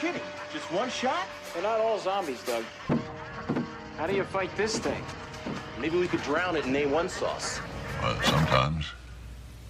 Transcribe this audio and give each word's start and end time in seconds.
kidding? 0.00 0.20
Just 0.52 0.72
one 0.72 0.90
shot? 0.90 1.26
They're 1.52 1.62
not 1.62 1.80
all 1.80 1.98
zombies, 1.98 2.42
Doug. 2.44 2.64
How 3.96 4.06
do 4.06 4.14
you 4.14 4.24
fight 4.24 4.54
this 4.56 4.78
thing? 4.78 5.04
Maybe 5.80 5.98
we 5.98 6.08
could 6.08 6.22
drown 6.22 6.56
it 6.56 6.64
in 6.64 6.72
A1 6.72 7.10
sauce. 7.10 7.60
Well, 8.00 8.20
sometimes 8.22 8.86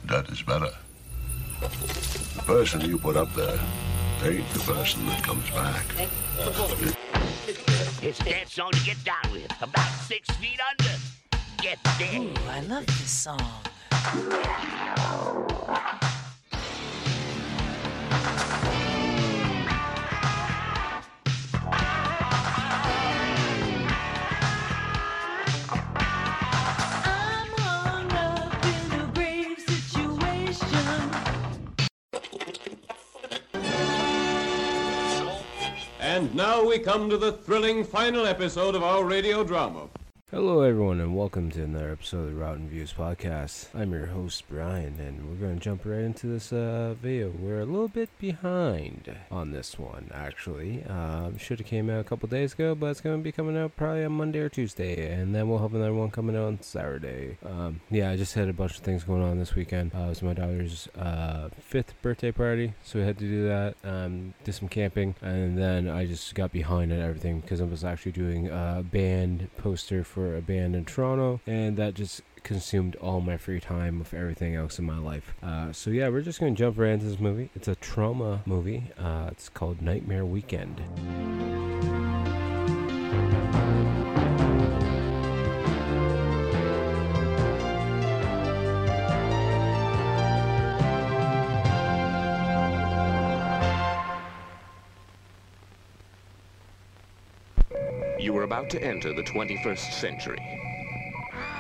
that 0.05 0.29
is 0.31 0.43
better. 0.43 0.71
The 1.61 2.43
person 2.45 2.81
you 2.81 2.99
put 2.99 3.17
up 3.17 3.33
there 3.35 3.59
they 4.23 4.37
ain't 4.37 4.49
the 4.51 4.61
person 4.61 5.05
that 5.07 5.21
comes 5.25 5.51
back. 5.51 5.85
It's 8.03 8.21
a 8.21 8.25
dance 8.25 8.53
song 8.53 8.71
to 8.71 8.85
get 8.85 9.03
down 9.03 9.33
with. 9.33 9.51
About 9.61 9.91
six 10.07 10.31
feet 10.37 10.61
under. 10.71 10.97
Get 11.61 11.79
there. 11.99 12.21
Ooh, 12.21 12.33
I 12.49 12.61
love 12.61 12.87
this 12.87 13.11
song. 13.11 13.63
And 36.03 36.35
now 36.35 36.65
we 36.65 36.81
come 36.81 37.09
to 37.11 37.17
the 37.17 37.31
thrilling 37.31 37.85
final 37.85 38.27
episode 38.27 38.75
of 38.75 38.83
our 38.83 39.05
radio 39.05 39.45
drama. 39.45 39.87
Hello, 40.35 40.63
everyone, 40.63 40.99
and 40.99 41.15
welcome 41.15 41.51
to 41.51 41.63
another 41.63 41.93
episode 41.93 42.21
of 42.21 42.31
the 42.31 42.37
Rotten 42.37 42.65
Reviews 42.65 42.95
podcast. 42.95 43.67
I'm 43.75 43.93
your 43.93 44.07
host, 44.07 44.45
Brian, 44.49 44.99
and 44.99 45.29
we're 45.29 45.35
going 45.37 45.59
to 45.59 45.61
jump 45.63 45.83
right 45.85 46.01
into 46.01 46.27
this 46.27 46.55
uh, 46.55 46.95
video. 47.03 47.29
We're 47.29 47.61
a 47.61 47.67
little 47.67 47.87
bit 47.87 48.09
behind 48.19 49.15
on 49.31 49.53
this 49.53 49.79
one, 49.79 50.11
actually. 50.15 50.85
Um, 50.85 51.37
Should 51.37 51.59
have 51.59 51.69
came 51.69 51.91
out 51.91 52.01
a 52.01 52.05
couple 52.05 52.31
days 52.31 52.55
ago, 52.55 52.75
but 52.75 52.87
it's 52.87 53.03
going 53.03 53.19
to 53.19 53.23
be 53.23 53.31
coming 53.31 53.59
out 53.59 53.77
probably 53.77 54.07
on 54.07 54.13
Monday 54.13 54.39
or 54.39 54.49
Tuesday, 54.49 55.13
and 55.13 55.35
then 55.35 55.51
we'll 55.51 55.59
have 55.59 55.75
another 55.75 55.93
one 55.93 56.11
coming 56.11 56.35
out 56.35 56.47
on 56.47 56.63
Saturday. 56.63 57.37
Um, 57.45 57.83
yeah, 57.91 58.11
I 58.11 58.17
just 58.17 58.33
had 58.33 58.49
a 58.49 58.55
bunch 58.55 58.79
of 58.79 58.85
things 58.85 59.05
going 59.05 59.23
on 59.23 59.39
this 59.39 59.55
weekend. 59.55 59.93
Uh, 59.95 60.05
it 60.05 60.09
was 60.09 60.23
my 60.23 60.33
daughter's 60.33 60.89
uh, 60.97 61.51
fifth 61.61 61.93
birthday 62.01 62.33
party, 62.33 62.73
so 62.83 63.01
we 63.01 63.05
had 63.05 63.19
to 63.19 63.27
do 63.27 63.49
that. 63.49 63.75
Um, 63.85 64.33
did 64.45 64.55
some 64.55 64.69
camping, 64.69 65.15
and 65.21 65.59
then 65.59 65.91
I 65.91 66.07
just 66.07 66.35
got 66.35 66.53
behind 66.53 66.91
on 66.91 67.01
everything 67.01 67.41
because 67.41 67.61
I 67.61 67.65
was 67.65 67.85
actually 67.85 68.13
doing 68.13 68.49
a 68.49 68.83
band 68.83 69.51
poster 69.59 70.03
for 70.03 70.22
a 70.37 70.41
band 70.43 70.75
in 70.75 70.85
Toronto, 70.85 71.41
and 71.47 71.77
that 71.77 71.95
just 71.95 72.23
consumed 72.43 72.97
all 72.97 73.21
my 73.21 73.37
free 73.37 73.61
time 73.61 73.99
with 73.99 74.13
everything 74.15 74.55
else 74.55 74.79
in 74.79 74.85
my 74.85 74.99
life. 74.99 75.35
Uh, 75.43 75.73
so 75.73 75.91
yeah, 75.91 76.09
we're 76.09 76.23
just 76.23 76.41
gonna 76.41 76.53
jump 76.53 76.79
right 76.79 76.91
into 76.91 77.07
this 77.07 77.21
movie. 77.21 77.51
It's 77.55 77.69
a 77.69 77.77
Troma 77.77 78.47
movie. 78.47 78.91
Uh, 78.99 79.29
it's 79.31 79.49
called 79.49 79.81
Nightmare 79.81 80.25
Weekend. 80.25 80.81
You 98.33 98.39
are 98.39 98.45
about 98.45 98.71
to 98.71 98.83
enter 98.83 99.13
the 99.13 99.23
21st 99.23 99.93
century 99.93 100.41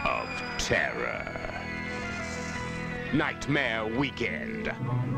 of 0.06 0.26
terror. 0.56 1.60
Nightmare 3.12 3.86
Weekend, 3.88 4.68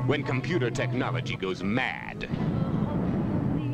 when 0.08 0.24
computer 0.24 0.68
technology 0.68 1.36
goes 1.36 1.62
mad. 1.62 2.28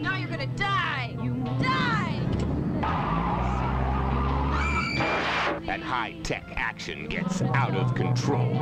Now 0.03 0.19
you're 0.19 0.29
gonna 0.29 0.47
die! 0.49 1.17
You 1.23 1.33
die! 1.63 2.21
and 5.67 5.83
high-tech 5.83 6.45
action 6.57 7.09
gets 7.09 7.41
out 7.41 7.75
of 7.75 7.95
control. 7.95 8.61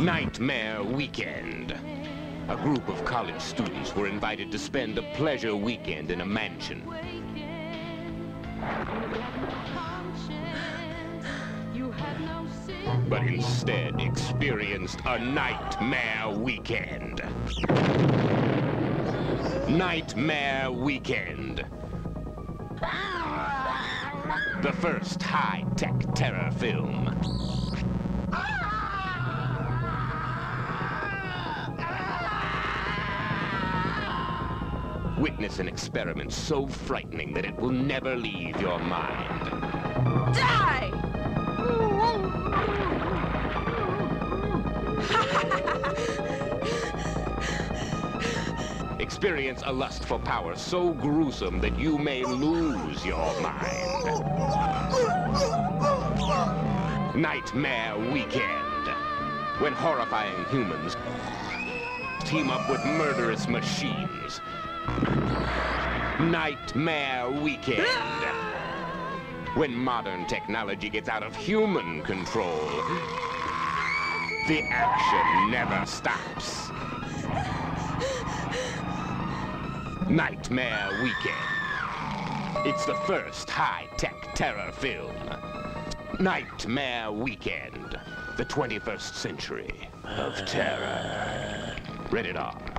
Nightmare 0.00 0.82
Weekend. 0.82 1.72
A 2.48 2.56
group 2.56 2.88
of 2.88 3.04
college 3.04 3.38
students 3.38 3.94
were 3.94 4.06
invited 4.06 4.50
to 4.50 4.58
spend 4.58 4.96
a 4.96 5.02
pleasure 5.14 5.54
weekend 5.54 6.10
in 6.10 6.22
a 6.22 6.24
mansion. 6.24 6.82
But 13.10 13.26
instead 13.26 14.00
experienced 14.00 15.00
a 15.04 15.18
nightmare 15.18 16.30
weekend. 16.30 17.22
Nightmare 19.68 20.72
Weekend. 20.72 21.66
The 24.62 24.72
first 24.80 25.22
high-tech 25.22 26.14
terror 26.14 26.50
film. 26.52 27.59
Witness 35.20 35.58
an 35.58 35.68
experiment 35.68 36.32
so 36.32 36.66
frightening 36.66 37.34
that 37.34 37.44
it 37.44 37.54
will 37.58 37.70
never 37.70 38.16
leave 38.16 38.58
your 38.58 38.78
mind. 38.78 39.44
Die! 40.34 40.90
Experience 48.98 49.62
a 49.66 49.72
lust 49.72 50.06
for 50.06 50.18
power 50.18 50.56
so 50.56 50.94
gruesome 50.94 51.60
that 51.60 51.78
you 51.78 51.98
may 51.98 52.24
lose 52.24 53.04
your 53.04 53.38
mind. 53.42 54.24
Nightmare 57.14 57.98
Weekend. 58.10 58.88
When 59.58 59.74
horrifying 59.74 60.46
humans 60.46 60.96
team 62.30 62.48
up 62.48 62.70
with 62.70 62.84
murderous 62.84 63.48
machines. 63.48 64.40
Nightmare 66.28 67.30
Weekend. 67.30 67.86
When 69.54 69.74
modern 69.74 70.26
technology 70.26 70.90
gets 70.90 71.08
out 71.08 71.22
of 71.22 71.34
human 71.34 72.02
control, 72.02 72.60
the 74.46 74.62
action 74.70 75.50
never 75.50 75.86
stops. 75.86 76.68
Nightmare 80.10 80.90
Weekend. 81.02 82.66
It's 82.66 82.84
the 82.84 82.96
first 83.06 83.48
high-tech 83.48 84.34
terror 84.34 84.72
film. 84.72 85.16
Nightmare 86.20 87.10
Weekend. 87.10 87.98
The 88.36 88.44
21st 88.44 89.14
century 89.14 89.88
of 90.04 90.36
terror. 90.44 91.74
Rated 92.10 92.36
R. 92.36 92.69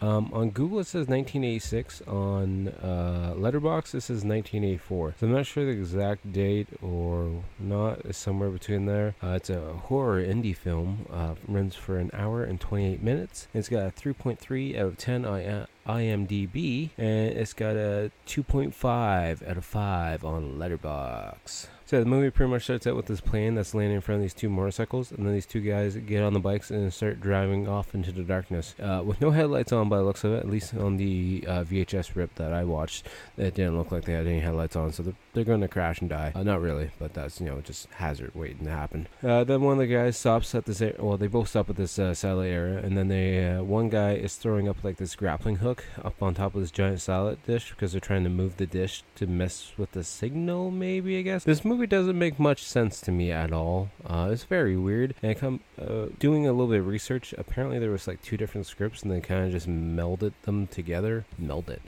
Um, 0.00 0.30
on 0.32 0.50
Google 0.50 0.80
it 0.80 0.86
says 0.86 1.08
1986. 1.08 2.02
On 2.06 2.68
uh, 2.68 3.34
Letterboxd 3.36 3.94
it 3.94 4.00
says 4.02 4.24
1984. 4.24 5.14
So 5.18 5.26
I'm 5.26 5.32
not 5.32 5.46
sure 5.46 5.64
the 5.64 5.72
exact 5.72 6.32
date 6.32 6.68
or 6.82 7.42
not. 7.58 8.04
It's 8.04 8.18
somewhere 8.18 8.50
between 8.50 8.86
there. 8.86 9.14
Uh, 9.22 9.30
it's 9.30 9.50
a 9.50 9.60
horror 9.60 10.22
indie 10.22 10.56
film. 10.56 11.06
Uh, 11.12 11.34
runs 11.46 11.74
for 11.74 11.98
an 11.98 12.10
hour 12.12 12.44
and 12.44 12.60
28 12.60 13.02
minutes. 13.02 13.48
It's 13.54 13.68
got 13.68 13.86
a 13.86 13.90
3.3 13.90 14.78
out 14.78 14.86
of 14.86 14.98
10 14.98 15.24
I- 15.24 15.66
IMDb, 15.86 16.90
and 16.98 17.30
it's 17.30 17.54
got 17.54 17.76
a 17.76 18.10
2.5 18.26 19.48
out 19.48 19.56
of 19.56 19.64
5 19.64 20.24
on 20.24 20.58
Letterboxd. 20.58 21.68
So 21.88 21.98
the 22.00 22.04
movie 22.04 22.28
pretty 22.28 22.50
much 22.50 22.64
starts 22.64 22.86
out 22.86 22.96
with 22.96 23.06
this 23.06 23.22
plane 23.22 23.54
that's 23.54 23.72
landing 23.72 23.94
in 23.94 24.02
front 24.02 24.16
of 24.16 24.22
these 24.22 24.34
two 24.34 24.50
motorcycles, 24.50 25.10
and 25.10 25.24
then 25.24 25.32
these 25.32 25.46
two 25.46 25.62
guys 25.62 25.96
get 25.96 26.22
on 26.22 26.34
the 26.34 26.38
bikes 26.38 26.70
and 26.70 26.92
start 26.92 27.18
driving 27.18 27.66
off 27.66 27.94
into 27.94 28.12
the 28.12 28.24
darkness 28.24 28.74
uh, 28.78 29.00
with 29.02 29.22
no 29.22 29.30
headlights 29.30 29.72
on 29.72 29.88
by 29.88 29.96
the 29.96 30.02
looks 30.02 30.22
of 30.22 30.34
it. 30.34 30.40
At 30.40 30.50
least 30.50 30.74
on 30.74 30.98
the 30.98 31.46
uh, 31.48 31.64
VHS 31.64 32.14
rip 32.14 32.34
that 32.34 32.52
I 32.52 32.62
watched, 32.64 33.06
it 33.38 33.54
didn't 33.54 33.78
look 33.78 33.90
like 33.90 34.04
they 34.04 34.12
had 34.12 34.26
any 34.26 34.40
headlights 34.40 34.76
on, 34.76 34.92
so 34.92 35.02
they're, 35.02 35.14
they're 35.32 35.44
going 35.44 35.62
to 35.62 35.68
crash 35.68 36.02
and 36.02 36.10
die. 36.10 36.32
Uh, 36.34 36.42
not 36.42 36.60
really, 36.60 36.90
but 36.98 37.14
that's 37.14 37.40
you 37.40 37.46
know 37.46 37.62
just 37.62 37.86
hazard 37.92 38.34
waiting 38.34 38.66
to 38.66 38.70
happen. 38.70 39.08
Uh, 39.22 39.44
then 39.44 39.62
one 39.62 39.72
of 39.72 39.78
the 39.78 39.86
guys 39.86 40.18
stops 40.18 40.54
at 40.54 40.66
this. 40.66 40.82
Well, 40.98 41.16
they 41.16 41.26
both 41.26 41.48
stop 41.48 41.70
at 41.70 41.76
this 41.76 41.98
uh, 41.98 42.12
satellite 42.12 42.50
area, 42.50 42.80
and 42.80 42.98
then 42.98 43.08
they 43.08 43.48
uh, 43.48 43.62
one 43.62 43.88
guy 43.88 44.12
is 44.12 44.36
throwing 44.36 44.68
up 44.68 44.84
like 44.84 44.98
this 44.98 45.16
grappling 45.16 45.56
hook 45.56 45.86
up 46.04 46.22
on 46.22 46.34
top 46.34 46.54
of 46.54 46.60
this 46.60 46.70
giant 46.70 47.00
salad 47.00 47.38
dish 47.46 47.70
because 47.70 47.92
they're 47.92 48.00
trying 48.02 48.24
to 48.24 48.30
move 48.30 48.58
the 48.58 48.66
dish 48.66 49.04
to 49.14 49.26
mess 49.26 49.72
with 49.78 49.92
the 49.92 50.04
signal. 50.04 50.70
Maybe 50.70 51.18
I 51.18 51.22
guess 51.22 51.44
this 51.44 51.64
movie 51.64 51.77
movie 51.78 51.86
doesn't 51.86 52.18
make 52.18 52.40
much 52.40 52.64
sense 52.64 53.00
to 53.00 53.12
me 53.12 53.30
at 53.30 53.52
all. 53.52 53.88
Uh, 54.04 54.30
it's 54.32 54.42
very 54.42 54.76
weird. 54.76 55.14
And 55.22 55.30
I 55.30 55.34
come 55.34 55.60
uh, 55.80 56.06
doing 56.18 56.44
a 56.44 56.50
little 56.50 56.66
bit 56.66 56.80
of 56.80 56.88
research. 56.88 57.32
Apparently, 57.38 57.78
there 57.78 57.92
was 57.92 58.08
like 58.08 58.20
two 58.20 58.36
different 58.36 58.66
scripts, 58.66 59.02
and 59.02 59.12
they 59.12 59.20
kind 59.20 59.46
of 59.46 59.52
just 59.52 59.68
melded 59.68 60.32
them 60.42 60.66
together. 60.66 61.24
Melded. 61.40 61.78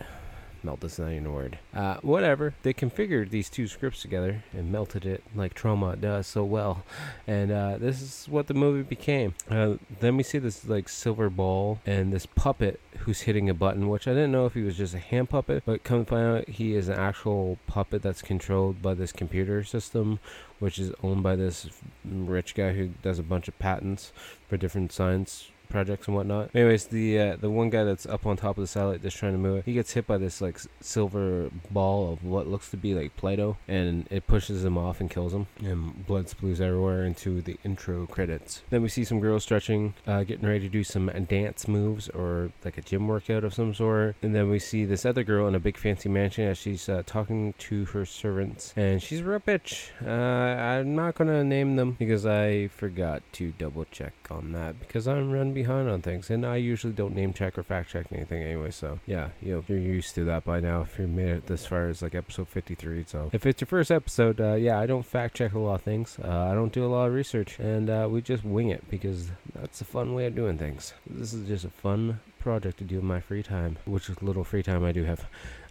Melt 0.62 0.84
is 0.84 0.98
not 0.98 1.10
even 1.10 1.26
a 1.26 1.32
word. 1.32 1.58
Uh, 1.74 1.96
whatever. 2.02 2.54
They 2.62 2.72
configured 2.72 3.30
these 3.30 3.50
two 3.50 3.66
scripts 3.66 4.02
together 4.02 4.44
and 4.52 4.70
melted 4.70 5.06
it 5.06 5.24
like 5.34 5.54
Troma 5.54 6.00
does 6.00 6.26
so 6.26 6.44
well. 6.44 6.84
And 7.26 7.50
uh, 7.50 7.78
this 7.78 8.00
is 8.00 8.28
what 8.28 8.46
the 8.46 8.54
movie 8.54 8.82
became. 8.82 9.34
Uh, 9.50 9.74
then 10.00 10.16
we 10.16 10.22
see 10.22 10.38
this 10.38 10.68
like 10.68 10.88
silver 10.88 11.30
ball 11.30 11.80
and 11.86 12.12
this 12.12 12.26
puppet 12.26 12.78
who's 13.00 13.22
hitting 13.22 13.48
a 13.48 13.54
button, 13.54 13.88
which 13.88 14.06
I 14.06 14.12
didn't 14.12 14.32
know 14.32 14.46
if 14.46 14.54
he 14.54 14.62
was 14.62 14.76
just 14.76 14.94
a 14.94 14.98
hand 14.98 15.30
puppet, 15.30 15.62
but 15.64 15.84
come 15.84 16.04
to 16.04 16.10
find 16.10 16.26
out 16.26 16.48
he 16.48 16.74
is 16.74 16.88
an 16.88 16.98
actual 16.98 17.58
puppet 17.66 18.02
that's 18.02 18.22
controlled 18.22 18.82
by 18.82 18.94
this 18.94 19.12
computer 19.12 19.64
system, 19.64 20.20
which 20.58 20.78
is 20.78 20.92
owned 21.02 21.22
by 21.22 21.36
this 21.36 21.68
rich 22.04 22.54
guy 22.54 22.72
who 22.72 22.88
does 23.02 23.18
a 23.18 23.22
bunch 23.22 23.48
of 23.48 23.58
patents 23.58 24.12
for 24.48 24.56
different 24.56 24.92
science 24.92 25.50
projects 25.70 26.06
and 26.06 26.16
whatnot. 26.16 26.50
Anyways, 26.54 26.86
the 26.86 27.18
uh, 27.18 27.36
the 27.36 27.50
one 27.50 27.70
guy 27.70 27.84
that's 27.84 28.06
up 28.06 28.26
on 28.26 28.36
top 28.36 28.58
of 28.58 28.62
the 28.62 28.66
satellite 28.66 29.02
just 29.02 29.16
trying 29.16 29.32
to 29.32 29.38
move 29.38 29.58
it, 29.58 29.64
he 29.64 29.72
gets 29.72 29.92
hit 29.92 30.06
by 30.06 30.18
this 30.18 30.40
like 30.40 30.58
silver 30.80 31.50
ball 31.70 32.12
of 32.12 32.24
what 32.24 32.46
looks 32.46 32.70
to 32.70 32.76
be 32.76 32.94
like 32.94 33.16
Play-Doh, 33.16 33.56
and 33.68 34.06
it 34.10 34.26
pushes 34.26 34.64
him 34.64 34.76
off 34.76 35.00
and 35.00 35.10
kills 35.10 35.32
him. 35.32 35.46
And 35.64 36.06
blood 36.06 36.26
splues 36.26 36.60
everywhere 36.60 37.04
into 37.04 37.40
the 37.40 37.56
intro 37.64 38.06
credits. 38.06 38.62
Then 38.70 38.82
we 38.82 38.88
see 38.88 39.04
some 39.04 39.20
girls 39.20 39.42
stretching, 39.42 39.94
uh, 40.06 40.24
getting 40.24 40.46
ready 40.46 40.60
to 40.60 40.68
do 40.68 40.84
some 40.84 41.10
dance 41.28 41.68
moves 41.68 42.08
or 42.08 42.50
like 42.64 42.78
a 42.78 42.82
gym 42.82 43.06
workout 43.08 43.44
of 43.44 43.54
some 43.54 43.74
sort. 43.74 44.16
And 44.22 44.34
then 44.34 44.50
we 44.50 44.58
see 44.58 44.84
this 44.84 45.06
other 45.06 45.24
girl 45.24 45.46
in 45.48 45.54
a 45.54 45.60
big 45.60 45.76
fancy 45.76 46.08
mansion 46.08 46.46
as 46.46 46.58
she's 46.58 46.88
uh, 46.88 47.02
talking 47.06 47.54
to 47.58 47.84
her 47.86 48.04
servants, 48.04 48.72
and 48.76 49.02
she's 49.02 49.20
a 49.20 49.24
real 49.24 49.40
bitch. 49.40 49.90
Uh, 50.04 50.10
I'm 50.10 50.94
not 50.94 51.14
gonna 51.14 51.44
name 51.44 51.76
them 51.76 51.92
because 51.92 52.26
I 52.26 52.68
forgot 52.68 53.22
to 53.32 53.52
double 53.52 53.84
check 53.90 54.12
on 54.30 54.52
that 54.52 54.78
because 54.80 55.06
I'm 55.06 55.30
running 55.30 55.59
behind 55.62 55.88
on 55.88 56.00
things, 56.00 56.30
and 56.30 56.46
I 56.46 56.56
usually 56.56 56.92
don't 56.92 57.14
name 57.14 57.32
check 57.32 57.58
or 57.58 57.62
fact 57.62 57.90
check 57.90 58.06
anything 58.12 58.42
anyway. 58.42 58.70
So 58.70 58.98
yeah, 59.06 59.28
you 59.42 59.54
know, 59.54 59.64
you're 59.68 59.78
used 59.78 60.14
to 60.14 60.24
that 60.24 60.44
by 60.44 60.60
now 60.60 60.82
if 60.82 60.98
you 60.98 61.06
made 61.06 61.28
it 61.28 61.46
this 61.46 61.66
far 61.66 61.88
as 61.88 62.02
like 62.02 62.14
episode 62.14 62.48
53. 62.48 63.04
So 63.06 63.30
if 63.32 63.44
it's 63.46 63.60
your 63.60 63.66
first 63.66 63.90
episode, 63.90 64.40
uh, 64.40 64.54
yeah, 64.54 64.78
I 64.78 64.86
don't 64.86 65.04
fact 65.04 65.36
check 65.36 65.52
a 65.52 65.58
lot 65.58 65.74
of 65.74 65.82
things. 65.82 66.18
Uh, 66.22 66.48
I 66.50 66.54
don't 66.54 66.72
do 66.72 66.84
a 66.84 66.88
lot 66.88 67.08
of 67.08 67.14
research, 67.14 67.58
and 67.58 67.90
uh, 67.90 68.08
we 68.10 68.22
just 68.22 68.44
wing 68.44 68.70
it 68.70 68.88
because 68.88 69.30
that's 69.54 69.80
a 69.80 69.84
fun 69.84 70.14
way 70.14 70.26
of 70.26 70.34
doing 70.34 70.56
things. 70.56 70.94
This 71.06 71.32
is 71.34 71.46
just 71.46 71.64
a 71.64 71.70
fun 71.70 72.20
project 72.38 72.78
to 72.78 72.84
do 72.84 72.98
in 72.98 73.06
my 73.06 73.20
free 73.20 73.42
time, 73.42 73.76
which 73.84 74.08
is 74.08 74.22
little 74.22 74.44
free 74.44 74.62
time 74.62 74.84
I 74.84 74.92
do 74.92 75.04
have. 75.04 75.26